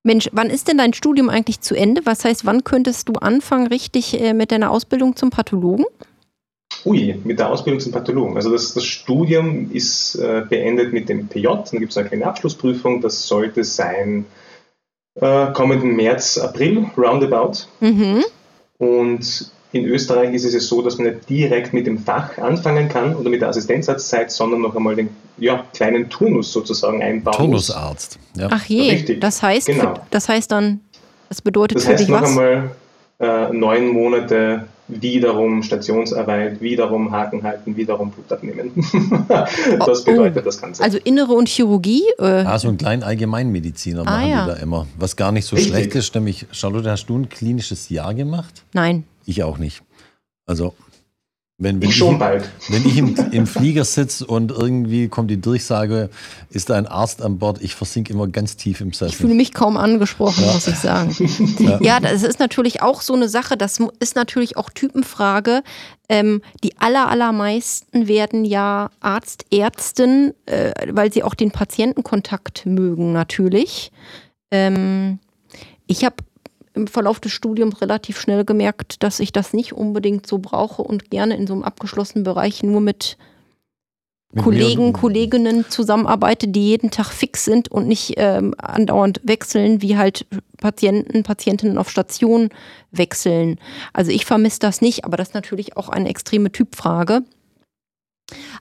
Mensch, 0.03 0.27
wann 0.33 0.49
ist 0.49 0.67
denn 0.67 0.77
dein 0.77 0.93
Studium 0.93 1.29
eigentlich 1.29 1.61
zu 1.61 1.73
Ende? 1.73 2.01
Was 2.03 2.25
heißt, 2.25 2.45
wann 2.45 2.65
könntest 2.65 3.07
du 3.07 3.13
anfangen, 3.13 3.67
richtig 3.67 4.19
äh, 4.19 4.33
mit 4.33 4.51
deiner 4.51 4.71
Ausbildung 4.71 5.15
zum 5.15 5.29
Pathologen? 5.29 5.85
Ui, 6.83 7.17
mit 7.23 7.39
der 7.39 7.49
Ausbildung 7.49 7.79
zum 7.79 7.93
Pathologen. 7.93 8.35
Also 8.35 8.51
das, 8.51 8.73
das 8.73 8.83
Studium 8.83 9.71
ist 9.71 10.15
äh, 10.15 10.43
beendet 10.49 10.91
mit 10.91 11.07
dem 11.07 11.29
PJ, 11.29 11.47
dann 11.47 11.79
gibt 11.79 11.91
es 11.91 11.97
eine 11.97 12.09
kleine 12.09 12.25
Abschlussprüfung, 12.25 12.99
das 12.99 13.25
sollte 13.25 13.63
sein 13.63 14.25
äh, 15.21 15.51
kommenden 15.53 15.95
März, 15.95 16.37
April, 16.37 16.85
roundabout. 16.97 17.65
Mhm. 17.79 18.23
Und 18.77 19.51
in 19.73 19.85
Österreich 19.85 20.33
ist 20.33 20.45
es 20.45 20.53
ja 20.53 20.59
so, 20.59 20.81
dass 20.81 20.97
man 20.97 21.07
nicht 21.07 21.29
direkt 21.29 21.73
mit 21.73 21.87
dem 21.87 21.97
Fach 21.99 22.37
anfangen 22.37 22.87
kann 22.89 23.15
oder 23.15 23.29
mit 23.29 23.41
der 23.41 23.49
Assistenzarztzeit, 23.49 24.31
sondern 24.31 24.61
noch 24.61 24.75
einmal 24.75 24.95
den 24.95 25.09
ja, 25.37 25.63
kleinen 25.73 26.09
Turnus 26.09 26.51
sozusagen 26.53 27.01
einbauen. 27.01 27.35
Turnusarzt. 27.35 28.17
Ja. 28.35 28.47
Ach 28.51 28.65
je, 28.65 28.91
Richtig. 28.91 29.21
das 29.21 29.41
heißt, 29.43 29.67
Genau. 29.67 29.95
für, 29.95 30.01
das 30.09 30.29
heißt 30.29 30.51
dann, 30.51 30.79
das 31.29 31.41
bedeutet 31.41 31.77
Das 31.77 31.83
für 31.85 31.91
heißt 31.91 32.01
dich 32.03 32.09
noch 32.09 32.21
was? 32.21 32.29
einmal 32.29 32.71
äh, 33.19 33.51
neun 33.53 33.87
Monate 33.89 34.65
wiederum 34.87 35.63
Stationsarbeit, 35.63 36.61
wiederum 36.61 37.11
Haken 37.11 37.43
halten, 37.43 37.75
wiederum 37.75 38.11
Blut 38.11 38.31
abnehmen. 38.31 38.71
das 39.85 40.01
Oh, 40.07 40.11
bedeutet 40.11 40.45
das 40.45 40.61
Ganze. 40.61 40.83
Also 40.83 40.97
Innere 41.03 41.33
und 41.33 41.49
Chirurgie? 41.49 42.03
Äh, 42.19 42.23
Ah, 42.23 42.57
so 42.57 42.67
einen 42.69 42.77
kleinen 42.77 43.03
Allgemeinmediziner 43.03 44.03
machen 44.03 44.29
ja. 44.29 44.45
die 44.45 44.51
da 44.51 44.57
immer. 44.57 44.87
Was 44.97 45.15
gar 45.15 45.31
nicht 45.31 45.45
so 45.45 45.55
Richtig. 45.55 45.73
schlecht 45.73 45.95
ist, 45.95 46.15
nämlich, 46.15 46.45
Charlotte, 46.51 46.89
hast 46.89 47.07
du 47.07 47.17
ein 47.17 47.29
klinisches 47.29 47.89
Jahr 47.89 48.13
gemacht? 48.13 48.63
nein. 48.73 49.03
Ich 49.29 49.43
auch 49.43 49.57
nicht. 49.57 49.81
Also, 50.45 50.73
wenn, 51.59 51.81
wenn 51.81 51.89
ich 51.89 51.95
schon 51.95 52.13
ich, 52.13 52.19
bald. 52.19 52.49
wenn 52.69 52.85
ich 52.85 52.97
im, 52.97 53.15
im 53.31 53.47
Flieger 53.47 53.83
sitze 53.83 54.27
und 54.27 54.51
irgendwie 54.51 55.07
kommt 55.07 55.31
die 55.31 55.41
Durchsage, 55.41 56.09
ist 56.51 56.69
da 56.69 56.75
ein 56.75 56.85
Arzt 56.85 57.23
an 57.23 57.39
Bord, 57.39 57.61
ich 57.61 57.73
versinke 57.73 58.13
immer 58.13 58.27
ganz 58.27 58.57
tief 58.57 58.79
im 58.79 58.89
Ich 58.89 58.97
fühle 58.97 59.11
Sessel. 59.11 59.33
mich 59.33 59.53
kaum 59.53 59.75
angesprochen, 59.75 60.45
muss 60.45 60.67
ich 60.67 60.75
sagen. 60.75 61.15
Ja. 61.81 61.99
das 61.99 62.23
ist 62.23 62.39
natürlich 62.39 62.81
auch 62.81 63.01
so 63.01 63.13
eine 63.13 63.27
Sache, 63.27 63.57
das 63.57 63.79
ist 63.99 64.15
natürlich 64.15 64.57
auch 64.57 64.69
Typenfrage. 64.69 65.63
Ähm, 66.09 66.41
die 66.63 66.77
aller, 66.77 67.09
allermeisten 67.09 68.07
werden 68.07 68.45
ja 68.45 68.89
Arzt, 68.99 69.45
Ärztin, 69.51 70.33
äh, 70.45 70.71
weil 70.91 71.11
sie 71.11 71.23
auch 71.23 71.33
den 71.33 71.51
Patientenkontakt 71.51 72.65
mögen 72.65 73.11
natürlich. 73.13 73.91
Ähm, 74.51 75.19
ich 75.87 76.05
habe 76.05 76.15
im 76.77 76.87
Verlauf 76.87 77.19
des 77.19 77.33
Studiums 77.33 77.81
relativ 77.81 78.19
schnell 78.19 78.45
gemerkt, 78.45 79.03
dass 79.03 79.19
ich 79.19 79.33
das 79.33 79.51
nicht 79.51 79.73
unbedingt 79.73 80.25
so 80.25 80.37
brauche 80.37 80.81
und 80.81 81.11
gerne 81.11 81.35
in 81.35 81.47
so 81.47 81.53
einem 81.53 81.63
abgeschlossenen 81.63 82.23
Bereich 82.23 82.63
nur 82.63 82.79
mit 82.79 83.17
Mit 84.33 84.43
Kollegen, 84.43 84.93
Kolleginnen 84.93 85.65
zusammenarbeite, 85.69 86.49
die 86.49 86.67
jeden 86.67 86.91
Tag 86.91 87.11
fix 87.11 87.45
sind 87.45 87.71
und 87.71 87.87
nicht 87.87 88.15
ähm, 88.17 88.53
andauernd 88.57 89.21
wechseln, 89.23 89.81
wie 89.81 89.95
halt 89.97 90.25
Patienten, 90.57 91.23
Patientinnen 91.23 91.77
auf 91.77 91.89
Station 91.89 92.49
wechseln. 92.91 93.57
Also 93.93 94.11
ich 94.11 94.25
vermisse 94.25 94.59
das 94.59 94.81
nicht, 94.81 95.05
aber 95.05 95.15
das 95.17 95.29
ist 95.29 95.33
natürlich 95.33 95.77
auch 95.77 95.89
eine 95.89 96.09
extreme 96.09 96.51
Typfrage. 96.51 97.23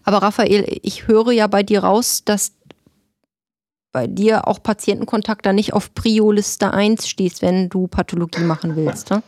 Aber 0.05 0.19
Raphael, 0.19 0.65
ich 0.83 1.09
höre 1.09 1.33
ja 1.33 1.49
bei 1.49 1.65
dir 1.65 1.81
raus, 1.83 2.23
dass 2.25 2.53
bei 3.97 4.07
dir 4.07 4.47
auch 4.47 4.63
Patientenkontakt 4.63 5.47
da 5.47 5.55
nicht 5.55 5.73
auf 5.73 5.95
Prio-Liste 5.95 6.71
1 6.71 7.09
stehst, 7.09 7.41
wenn 7.41 7.71
du 7.71 7.87
Pathologie 7.87 8.43
machen 8.43 8.77
willst. 8.77 9.09
Ne? 9.09 9.23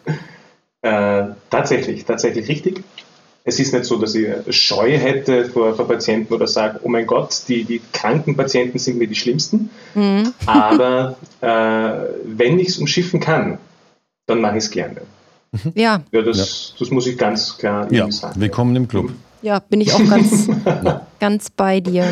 Äh, 0.83 1.33
tatsächlich, 1.49 2.05
tatsächlich 2.05 2.49
richtig. 2.49 2.85
es 3.45 3.59
ist 3.59 3.73
nicht 3.73 3.87
so, 3.87 3.97
dass 3.97 4.15
ich 4.15 4.29
Scheu 4.51 4.99
hätte 4.99 5.47
vor, 5.47 5.75
vor 5.75 5.89
Patienten 5.89 6.35
oder 6.35 6.47
sage, 6.47 6.81
oh 6.83 6.91
mein 6.91 7.07
Gott, 7.07 7.45
die, 7.49 7.65
die 7.65 7.81
kranken 7.95 8.37
Patienten 8.37 8.79
sind 8.79 8.99
mir 8.99 9.07
die 9.07 9.15
schlimmsten. 9.15 9.71
Mhm. 9.95 10.35
Aber 10.47 11.17
äh, 11.41 12.11
wenn 12.27 12.59
ich 12.59 12.69
es 12.69 12.77
umschiffen 12.77 13.21
kann, 13.21 13.57
dann 14.27 14.43
mache 14.43 14.59
ich 14.59 14.65
es 14.65 14.71
gerne. 14.71 15.01
Ja. 15.75 16.03
Ja, 16.13 16.21
das, 16.21 16.37
ja. 16.37 16.77
das 16.79 16.91
muss 16.91 17.07
ich 17.07 17.17
ganz 17.17 17.57
klar 17.57 17.91
ja. 17.91 18.11
sagen. 18.11 18.39
Willkommen 18.39 18.77
im 18.77 18.87
Club. 18.87 19.13
Ja, 19.41 19.61
bin 19.61 19.81
ich 19.81 19.95
auch 19.95 20.05
ganz, 20.11 20.47
ganz 21.21 21.49
bei 21.49 21.81
dir. 21.81 22.05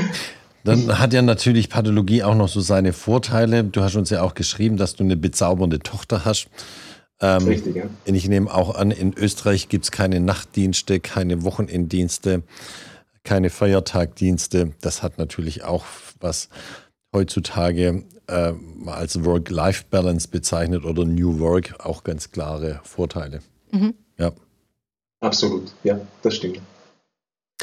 Dann 0.67 0.99
hat 0.99 1.13
ja 1.13 1.23
natürlich 1.23 1.71
Pathologie 1.71 2.25
auch 2.25 2.35
noch 2.35 2.49
so 2.49 2.61
seine 2.61 2.93
Vorteile. 2.93 3.63
Du 3.63 3.83
hast 3.83 3.95
uns 3.95 4.11
ja 4.11 4.23
auch 4.23 4.35
geschrieben, 4.35 4.77
dass 4.77 4.97
du 4.97 5.05
eine 5.05 5.17
bezaubernde 5.17 5.79
Tochter 5.79 6.25
hast. 6.25 6.49
Ähm, 7.21 7.45
Richtig, 7.45 7.77
ja. 7.77 7.85
Ich 8.05 8.29
nehme 8.29 8.53
auch 8.53 8.75
an, 8.75 8.91
in 8.91 9.15
Österreich 9.17 9.69
gibt 9.69 9.85
es 9.85 9.91
keine 9.93 10.21
Nachtdienste, 10.21 10.99
keine 10.99 11.45
Wochenenddienste, 11.45 12.43
keine 13.23 13.49
Feiertagdienste. 13.49 14.73
Das 14.81 15.03
hat 15.05 15.19
natürlich 15.19 15.63
auch 15.63 15.85
was 16.21 16.49
heutzutage 17.15 18.03
äh, 18.27 18.53
als 18.87 19.25
Work-Life-Balance 19.25 20.29
bezeichnet 20.29 20.85
oder 20.85 21.05
New 21.05 21.39
Work 21.39 21.77
auch 21.79 22.03
ganz 22.03 22.33
klare 22.33 22.81
Vorteile. 22.83 23.41
Mhm. 23.71 23.95
Ja. 24.19 24.33
Absolut, 25.21 25.73
ja, 25.85 26.01
das 26.23 26.35
stimmt. 26.35 26.61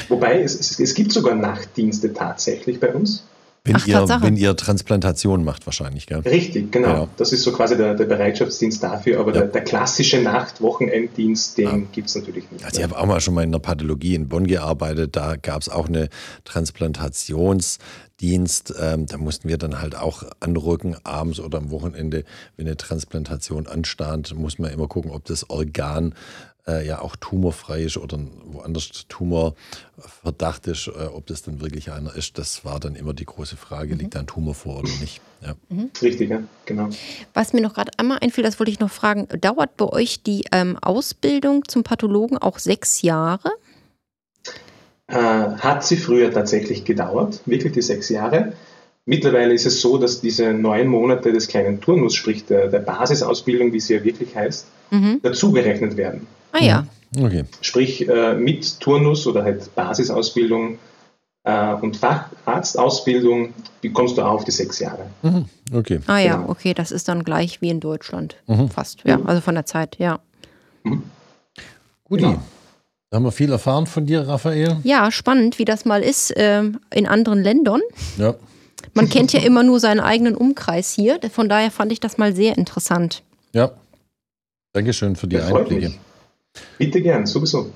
Wobei 0.08 0.42
es, 0.42 0.58
es, 0.58 0.80
es 0.80 0.94
gibt 0.94 1.12
sogar 1.12 1.34
Nachtdienste 1.34 2.12
tatsächlich 2.12 2.80
bei 2.80 2.92
uns. 2.92 3.24
Wenn, 3.66 3.76
Ach, 3.76 3.86
ihr, 3.86 4.06
wenn 4.20 4.36
ihr 4.36 4.54
Transplantation 4.56 5.42
macht, 5.42 5.64
wahrscheinlich, 5.64 6.06
gell? 6.06 6.18
Richtig, 6.18 6.70
genau. 6.70 6.88
genau. 6.88 7.08
Das 7.16 7.32
ist 7.32 7.44
so 7.44 7.52
quasi 7.52 7.78
der, 7.78 7.94
der 7.94 8.04
Bereitschaftsdienst 8.04 8.82
dafür, 8.82 9.18
aber 9.20 9.32
ja. 9.32 9.40
der, 9.40 9.48
der, 9.48 9.62
klassische 9.62 10.20
Nacht-Wochenenddienst, 10.20 11.56
den 11.56 11.64
ja. 11.64 11.78
gibt 11.90 12.08
es 12.08 12.14
natürlich 12.14 12.50
nicht. 12.50 12.62
Also 12.62 12.76
ich 12.76 12.84
habe 12.84 12.98
auch 12.98 13.06
mal 13.06 13.22
schon 13.22 13.32
mal 13.32 13.42
in 13.42 13.52
der 13.52 13.60
Pathologie 13.60 14.16
in 14.16 14.28
Bonn 14.28 14.46
gearbeitet, 14.46 15.16
da 15.16 15.36
gab 15.36 15.62
es 15.62 15.70
auch 15.70 15.88
eine 15.88 16.10
Transplantationsdienst. 18.24 18.74
Ähm, 18.80 19.06
da 19.06 19.18
mussten 19.18 19.48
wir 19.48 19.58
dann 19.58 19.80
halt 19.80 19.94
auch 19.94 20.24
anrücken, 20.40 20.96
abends 21.04 21.40
oder 21.40 21.58
am 21.58 21.70
Wochenende, 21.70 22.24
wenn 22.56 22.66
eine 22.66 22.76
Transplantation 22.76 23.66
anstand, 23.66 24.34
muss 24.34 24.58
man 24.58 24.72
immer 24.72 24.88
gucken, 24.88 25.10
ob 25.10 25.24
das 25.24 25.48
Organ 25.50 26.14
äh, 26.66 26.86
ja 26.86 27.02
auch 27.02 27.16
tumorfrei 27.16 27.82
ist 27.82 27.98
oder 27.98 28.18
woanders 28.46 29.06
Tumorverdacht 29.08 30.66
ist, 30.66 30.88
äh, 30.88 31.06
ob 31.06 31.26
das 31.26 31.42
dann 31.42 31.60
wirklich 31.60 31.92
einer 31.92 32.14
ist, 32.14 32.38
das 32.38 32.64
war 32.64 32.80
dann 32.80 32.96
immer 32.96 33.12
die 33.12 33.26
große 33.26 33.56
Frage, 33.56 33.94
mhm. 33.94 34.00
liegt 34.00 34.14
da 34.14 34.20
ein 34.20 34.26
Tumor 34.26 34.54
vor 34.54 34.78
oder 34.78 34.90
nicht. 35.00 35.20
Ja. 35.42 35.54
Mhm. 35.68 35.90
Richtig, 36.00 36.30
ja, 36.30 36.42
genau. 36.64 36.88
Was 37.34 37.52
mir 37.52 37.60
noch 37.60 37.74
gerade 37.74 37.90
einmal 37.98 38.18
einfiel, 38.22 38.42
das 38.42 38.58
wollte 38.58 38.72
ich 38.72 38.80
noch 38.80 38.90
fragen, 38.90 39.28
dauert 39.40 39.76
bei 39.76 39.86
euch 39.86 40.22
die 40.22 40.44
ähm, 40.52 40.78
Ausbildung 40.78 41.68
zum 41.68 41.82
Pathologen 41.82 42.38
auch 42.38 42.58
sechs 42.58 43.02
Jahre? 43.02 43.50
Äh, 45.06 45.16
hat 45.16 45.84
sie 45.84 45.96
früher 45.96 46.32
tatsächlich 46.32 46.84
gedauert, 46.84 47.40
wirklich 47.44 47.72
die 47.74 47.82
sechs 47.82 48.08
Jahre. 48.08 48.54
Mittlerweile 49.06 49.52
ist 49.52 49.66
es 49.66 49.82
so, 49.82 49.98
dass 49.98 50.22
diese 50.22 50.54
neun 50.54 50.88
Monate 50.88 51.30
des 51.30 51.46
kleinen 51.46 51.80
Turnus, 51.80 52.14
sprich 52.14 52.46
der, 52.46 52.68
der 52.68 52.78
Basisausbildung, 52.78 53.72
wie 53.74 53.80
sie 53.80 53.94
ja 53.94 54.04
wirklich 54.04 54.34
heißt, 54.34 54.66
mhm. 54.90 55.20
dazugerechnet 55.22 55.98
werden. 55.98 56.26
Ah 56.52 56.62
ja. 56.62 56.86
Okay. 57.16 57.44
Sprich, 57.60 58.08
äh, 58.08 58.34
mit 58.34 58.80
Turnus 58.80 59.26
oder 59.26 59.44
halt 59.44 59.74
Basisausbildung 59.74 60.78
äh, 61.44 61.74
und 61.74 61.98
Facharztausbildung 61.98 63.52
bekommst 63.82 64.16
du 64.16 64.22
auch 64.22 64.32
auf 64.32 64.44
die 64.44 64.50
sechs 64.50 64.78
Jahre. 64.78 65.06
Mhm. 65.22 65.44
Okay. 65.72 66.00
Ah 66.06 66.18
ja, 66.18 66.36
genau. 66.36 66.48
okay, 66.48 66.72
das 66.72 66.90
ist 66.90 67.08
dann 67.08 67.24
gleich 67.24 67.60
wie 67.60 67.68
in 67.68 67.80
Deutschland. 67.80 68.36
Mhm. 68.46 68.70
Fast, 68.70 69.02
ja, 69.04 69.20
also 69.24 69.42
von 69.42 69.54
der 69.54 69.66
Zeit, 69.66 69.98
ja. 69.98 70.20
Mhm. 70.82 71.02
Guti. 72.04 72.22
Genau. 72.22 72.42
Da 73.14 73.18
haben 73.18 73.26
wir 73.26 73.30
viel 73.30 73.52
erfahren 73.52 73.86
von 73.86 74.06
dir, 74.06 74.26
Raphael. 74.26 74.78
Ja, 74.82 75.12
spannend, 75.12 75.60
wie 75.60 75.64
das 75.64 75.84
mal 75.84 76.02
ist 76.02 76.36
äh, 76.36 76.64
in 76.92 77.06
anderen 77.06 77.44
Ländern. 77.44 77.80
Ja. 78.18 78.34
Man 78.92 79.08
kennt 79.08 79.32
ja 79.32 79.38
immer 79.38 79.62
nur 79.62 79.78
seinen 79.78 80.00
eigenen 80.00 80.34
Umkreis 80.34 80.90
hier. 80.90 81.20
Von 81.32 81.48
daher 81.48 81.70
fand 81.70 81.92
ich 81.92 82.00
das 82.00 82.18
mal 82.18 82.34
sehr 82.34 82.58
interessant. 82.58 83.22
Ja. 83.52 83.70
Dankeschön 84.72 85.14
für 85.14 85.28
die 85.28 85.38
Einblicke. 85.38 85.90
Mich. 85.90 85.98
Bitte 86.76 87.00
gern, 87.02 87.24
sowieso. 87.24 87.70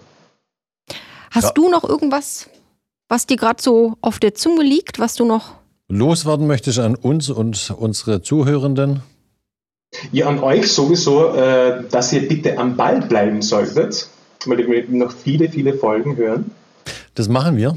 Hast 1.30 1.44
ja. 1.44 1.52
du 1.52 1.70
noch 1.70 1.84
irgendwas, 1.84 2.50
was 3.08 3.26
dir 3.26 3.36
gerade 3.36 3.62
so 3.62 3.94
auf 4.00 4.18
der 4.18 4.34
Zunge 4.34 4.64
liegt, 4.64 4.98
was 4.98 5.14
du 5.14 5.24
noch 5.24 5.54
loswerden 5.86 6.48
möchtest 6.48 6.80
an 6.80 6.96
uns 6.96 7.30
und 7.30 7.70
unsere 7.78 8.22
Zuhörenden? 8.22 9.04
Ja, 10.10 10.26
an 10.26 10.40
euch 10.40 10.72
sowieso, 10.72 11.32
äh, 11.32 11.84
dass 11.88 12.12
ihr 12.12 12.26
bitte 12.26 12.58
am 12.58 12.76
Ball 12.76 13.02
bleiben 13.02 13.40
solltet, 13.40 14.08
wir 14.48 14.84
noch 14.88 15.12
viele, 15.12 15.48
viele 15.48 15.74
Folgen 15.74 16.16
hören. 16.16 16.50
Das 17.14 17.28
machen 17.28 17.56
wir. 17.56 17.76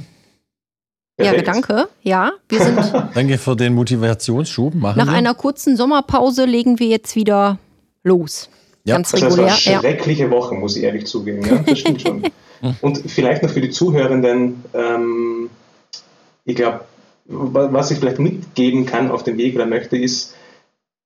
Perfekt. 1.18 1.48
Ja, 1.48 1.54
danke. 1.54 1.90
Ja, 2.02 2.32
wir 2.50 2.62
sind. 2.62 2.78
danke 3.14 3.38
für 3.38 3.56
den 3.56 3.74
Motivationsschub. 3.74 4.74
Machen 4.74 4.98
nach 4.98 5.08
wir. 5.08 5.14
einer 5.14 5.34
kurzen 5.34 5.76
Sommerpause 5.76 6.46
legen 6.46 6.80
wir 6.80 6.88
jetzt 6.88 7.16
wieder 7.16 7.60
los. 8.04 8.50
Ja. 8.84 8.96
Ganz 8.96 9.14
regulär. 9.14 9.48
Das 9.48 9.66
war 9.66 9.74
eine 9.74 9.82
schreckliche 9.82 10.24
ja. 10.24 10.32
Woche, 10.32 10.56
muss 10.56 10.76
ich 10.76 10.84
ehrlich 10.84 11.06
zugeben. 11.06 11.46
Ja, 11.46 11.58
das 11.60 11.80
stimmt 11.80 12.02
schon. 12.02 12.24
Und 12.82 12.98
vielleicht 13.10 13.44
noch 13.44 13.50
für 13.50 13.62
die 13.62 13.72
Zuhörenden, 13.72 14.64
ähm, 14.74 15.50
ich 16.46 16.56
glaube, 16.56 16.86
was 17.26 17.92
ich 17.92 18.00
vielleicht 18.00 18.20
mitgeben 18.20 18.86
kann 18.86 19.12
auf 19.12 19.24
den 19.24 19.38
Weg 19.38 19.56
oder 19.56 19.66
möchte, 19.66 19.98
ist, 19.98 20.36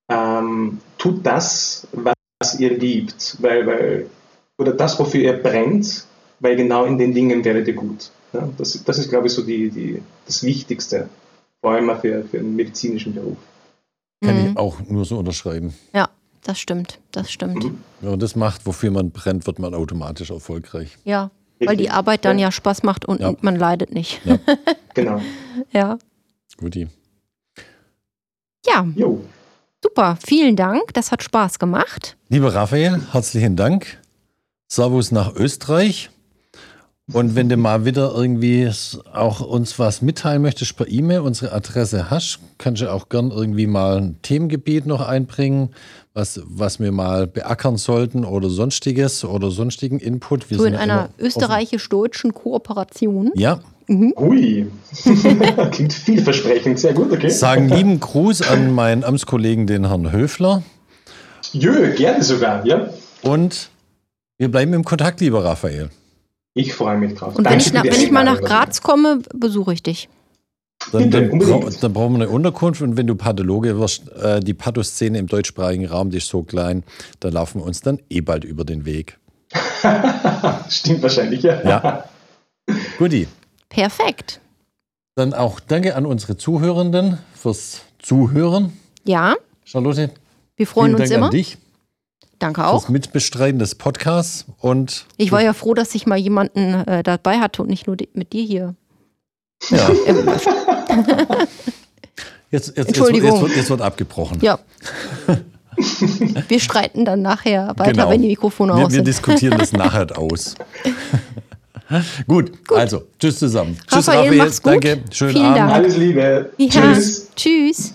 ähm, 0.09 0.79
tut 0.97 1.25
das, 1.25 1.87
was 1.91 2.59
ihr 2.59 2.77
liebt, 2.77 3.37
weil, 3.39 3.65
weil, 3.65 4.05
oder 4.57 4.73
das, 4.73 4.97
wofür 4.99 5.21
ihr 5.21 5.33
brennt, 5.33 6.05
weil 6.39 6.55
genau 6.55 6.85
in 6.85 6.97
den 6.97 7.13
Dingen 7.13 7.43
werdet 7.43 7.67
ihr 7.67 7.73
gut. 7.73 8.11
Ja, 8.33 8.47
das, 8.57 8.83
das 8.83 8.97
ist, 8.97 9.09
glaube 9.09 9.27
ich, 9.27 9.33
so 9.33 9.41
die, 9.43 9.69
die, 9.69 10.01
das 10.25 10.43
Wichtigste, 10.43 11.09
vor 11.61 11.71
allem 11.71 11.89
für, 11.99 12.23
für 12.23 12.39
einen 12.39 12.55
medizinischen 12.55 13.13
Beruf. 13.13 13.37
Kann 14.23 14.41
mhm. 14.41 14.51
ich 14.51 14.57
auch 14.57 14.79
nur 14.87 15.05
so 15.05 15.17
unterschreiben. 15.17 15.73
Ja, 15.93 16.09
das 16.43 16.59
stimmt, 16.59 16.99
das 17.11 17.31
stimmt. 17.31 17.63
Mhm. 17.63 17.79
Wenn 18.01 18.11
man 18.11 18.19
das 18.19 18.35
macht, 18.35 18.65
wofür 18.65 18.91
man 18.91 19.11
brennt, 19.11 19.47
wird 19.47 19.59
man 19.59 19.73
automatisch 19.73 20.31
erfolgreich. 20.31 20.97
Ja, 21.03 21.31
weil 21.59 21.77
die 21.77 21.89
Arbeit 21.89 22.25
dann 22.25 22.37
ja, 22.37 22.47
ja 22.47 22.51
Spaß 22.51 22.83
macht 22.83 23.05
und 23.05 23.21
ja. 23.21 23.33
man 23.41 23.55
leidet 23.55 23.93
nicht. 23.93 24.21
Ja. 24.25 24.37
genau. 24.93 25.21
Ja. 25.71 25.97
Guti. 26.57 26.87
Ja. 28.65 28.85
Jo. 28.95 29.23
Super, 29.83 30.17
vielen 30.25 30.55
Dank. 30.55 30.93
Das 30.93 31.11
hat 31.11 31.23
Spaß 31.23 31.59
gemacht. 31.59 32.17
Lieber 32.29 32.53
Raphael, 32.53 33.01
herzlichen 33.11 33.55
Dank. 33.55 33.99
Servus 34.75 35.11
nach 35.11 35.33
Österreich. 35.33 36.09
Und 37.13 37.35
wenn 37.35 37.47
du 37.47 37.55
mal 37.55 37.85
wieder 37.85 38.11
irgendwie 38.13 38.69
auch 39.13 39.39
uns 39.39 39.79
was 39.79 40.01
mitteilen 40.01 40.41
möchtest 40.41 40.75
per 40.75 40.89
E-Mail, 40.89 41.19
unsere 41.19 41.53
Adresse 41.53 42.09
hast, 42.09 42.39
kannst 42.57 42.81
du 42.81 42.91
auch 42.91 43.07
gern 43.07 43.31
irgendwie 43.31 43.67
mal 43.67 43.97
ein 43.97 44.21
Themengebiet 44.21 44.85
noch 44.85 45.07
einbringen, 45.07 45.69
was, 46.13 46.41
was 46.43 46.79
wir 46.81 46.91
mal 46.91 47.25
beackern 47.25 47.77
sollten 47.77 48.25
oder 48.25 48.49
sonstiges 48.49 49.23
oder 49.23 49.49
sonstigen 49.49 49.99
Input. 49.99 50.49
Wir 50.49 50.57
so 50.57 50.65
in 50.65 50.75
einer 50.75 51.09
österreichisch-deutschen 51.19 52.33
Kooperation. 52.33 53.31
Ja. 53.35 53.59
Mhm. 53.87 54.13
Ui, 54.17 54.67
klingt 55.71 55.93
vielversprechend, 55.93 56.79
sehr 56.79 56.93
gut, 56.93 57.13
okay. 57.13 57.29
Sagen 57.29 57.69
lieben 57.69 57.99
Gruß 57.99 58.41
an 58.41 58.73
meinen 58.73 59.05
Amtskollegen, 59.05 59.67
den 59.67 59.87
Herrn 59.87 60.11
Höfler. 60.11 60.63
Jö, 61.53 61.93
gerne 61.93 62.23
sogar, 62.23 62.65
ja. 62.65 62.89
Und 63.21 63.69
wir 64.37 64.49
bleiben 64.49 64.73
im 64.73 64.83
Kontakt, 64.83 65.21
lieber 65.21 65.43
Raphael. 65.43 65.89
Ich 66.53 66.73
freue 66.73 66.97
mich 66.97 67.15
drauf. 67.15 67.35
Und 67.35 67.45
wenn 67.45 67.59
ich, 67.59 67.73
na, 67.73 67.83
wenn 67.83 67.93
ich 67.93 68.11
mal 68.11 68.23
nach 68.23 68.41
Graz 68.41 68.81
komme, 68.81 69.21
besuche 69.33 69.73
ich 69.73 69.83
dich. 69.83 70.09
Dann, 70.91 71.09
dann, 71.09 71.39
bra 71.39 71.69
dann, 71.81 71.93
brauchen 71.93 72.13
wir 72.13 72.23
eine 72.23 72.29
Unterkunft 72.29 72.81
und 72.81 72.95
wenn 72.95 73.07
du 73.07 73.15
Pathologe 73.15 73.79
wirst, 73.79 74.09
äh, 74.11 74.39
die 74.39 74.53
Pathoszene 74.53 75.17
im 75.17 75.27
deutschsprachigen 75.27 75.87
Raum, 75.87 76.11
die 76.11 76.17
ist 76.17 76.27
so 76.27 76.43
klein, 76.43 76.83
da 77.19 77.29
laufen 77.29 77.61
wir 77.61 77.65
uns 77.65 77.81
dann 77.81 77.99
eh 78.09 78.21
bald 78.21 78.43
über 78.43 78.65
den 78.65 78.85
Weg. 78.85 79.17
Stimmt 80.69 81.01
wahrscheinlich, 81.01 81.43
ja. 81.43 81.61
Ja. 81.63 82.03
Guti. 82.97 83.27
Perfekt. 83.69 84.41
Dann 85.15 85.33
auch 85.33 85.59
danke 85.59 85.95
an 85.95 86.05
unsere 86.05 86.37
Zuhörenden 86.37 87.19
fürs 87.33 87.81
Zuhören. 87.99 88.73
Ja. 89.05 89.35
Charlotte. 89.63 90.11
Wir 90.55 90.67
freuen 90.67 90.93
uns 90.93 91.09
Dank 91.09 91.11
immer. 91.11 91.25
An 91.27 91.31
dich. 91.31 91.57
Danke 92.45 92.67
auch. 92.67 92.81
Fürs 92.81 92.89
Mitbestreiten 92.89 93.57
des 93.57 93.73
Podcasts 93.73 94.45
und. 94.59 95.07
Ich 95.17 95.31
war 95.31 95.41
ja 95.41 95.53
froh, 95.53 95.73
dass 95.73 95.95
ich 95.95 96.05
mal 96.05 96.17
jemanden 96.17 96.75
äh, 96.87 97.01
dabei 97.01 97.39
hatte 97.39 97.63
und 97.63 97.69
nicht 97.69 97.87
nur 97.87 97.97
mit 98.13 98.33
dir 98.33 98.43
hier. 98.43 98.75
Ja. 99.71 99.89
jetzt, 102.51 102.77
jetzt, 102.77 102.87
Entschuldigung. 102.89 103.31
Jetzt, 103.31 103.47
jetzt, 103.47 103.57
jetzt, 103.57 103.69
wird 103.71 103.81
abgebrochen. 103.81 104.37
Ja. 104.41 104.59
wir 106.47 106.59
streiten 106.59 107.03
dann 107.03 107.23
nachher 107.23 107.73
weiter, 107.77 107.91
genau. 107.93 108.09
wenn 108.11 108.21
die 108.21 108.27
Mikrofone 108.27 108.75
wir, 108.75 108.85
aus 108.85 108.91
sind. 108.91 108.99
Wir 108.99 109.05
diskutieren 109.05 109.57
das 109.57 109.71
nachher 109.73 110.15
aus. 110.19 110.53
gut, 112.27 112.67
gut, 112.67 112.77
also, 112.77 113.07
tschüss 113.17 113.39
zusammen. 113.39 113.75
Raphael, 113.89 114.29
tschüss, 114.29 114.61
Raphael. 114.63 114.79
Danke, 114.79 115.03
schönen 115.11 115.31
Vielen 115.31 115.45
Abend. 115.45 115.57
Dank. 115.57 115.73
Alles 115.73 115.97
Liebe. 115.97 116.51
Ja. 116.57 116.69
Tschüss. 116.69 117.31
Tschüss. 117.35 117.93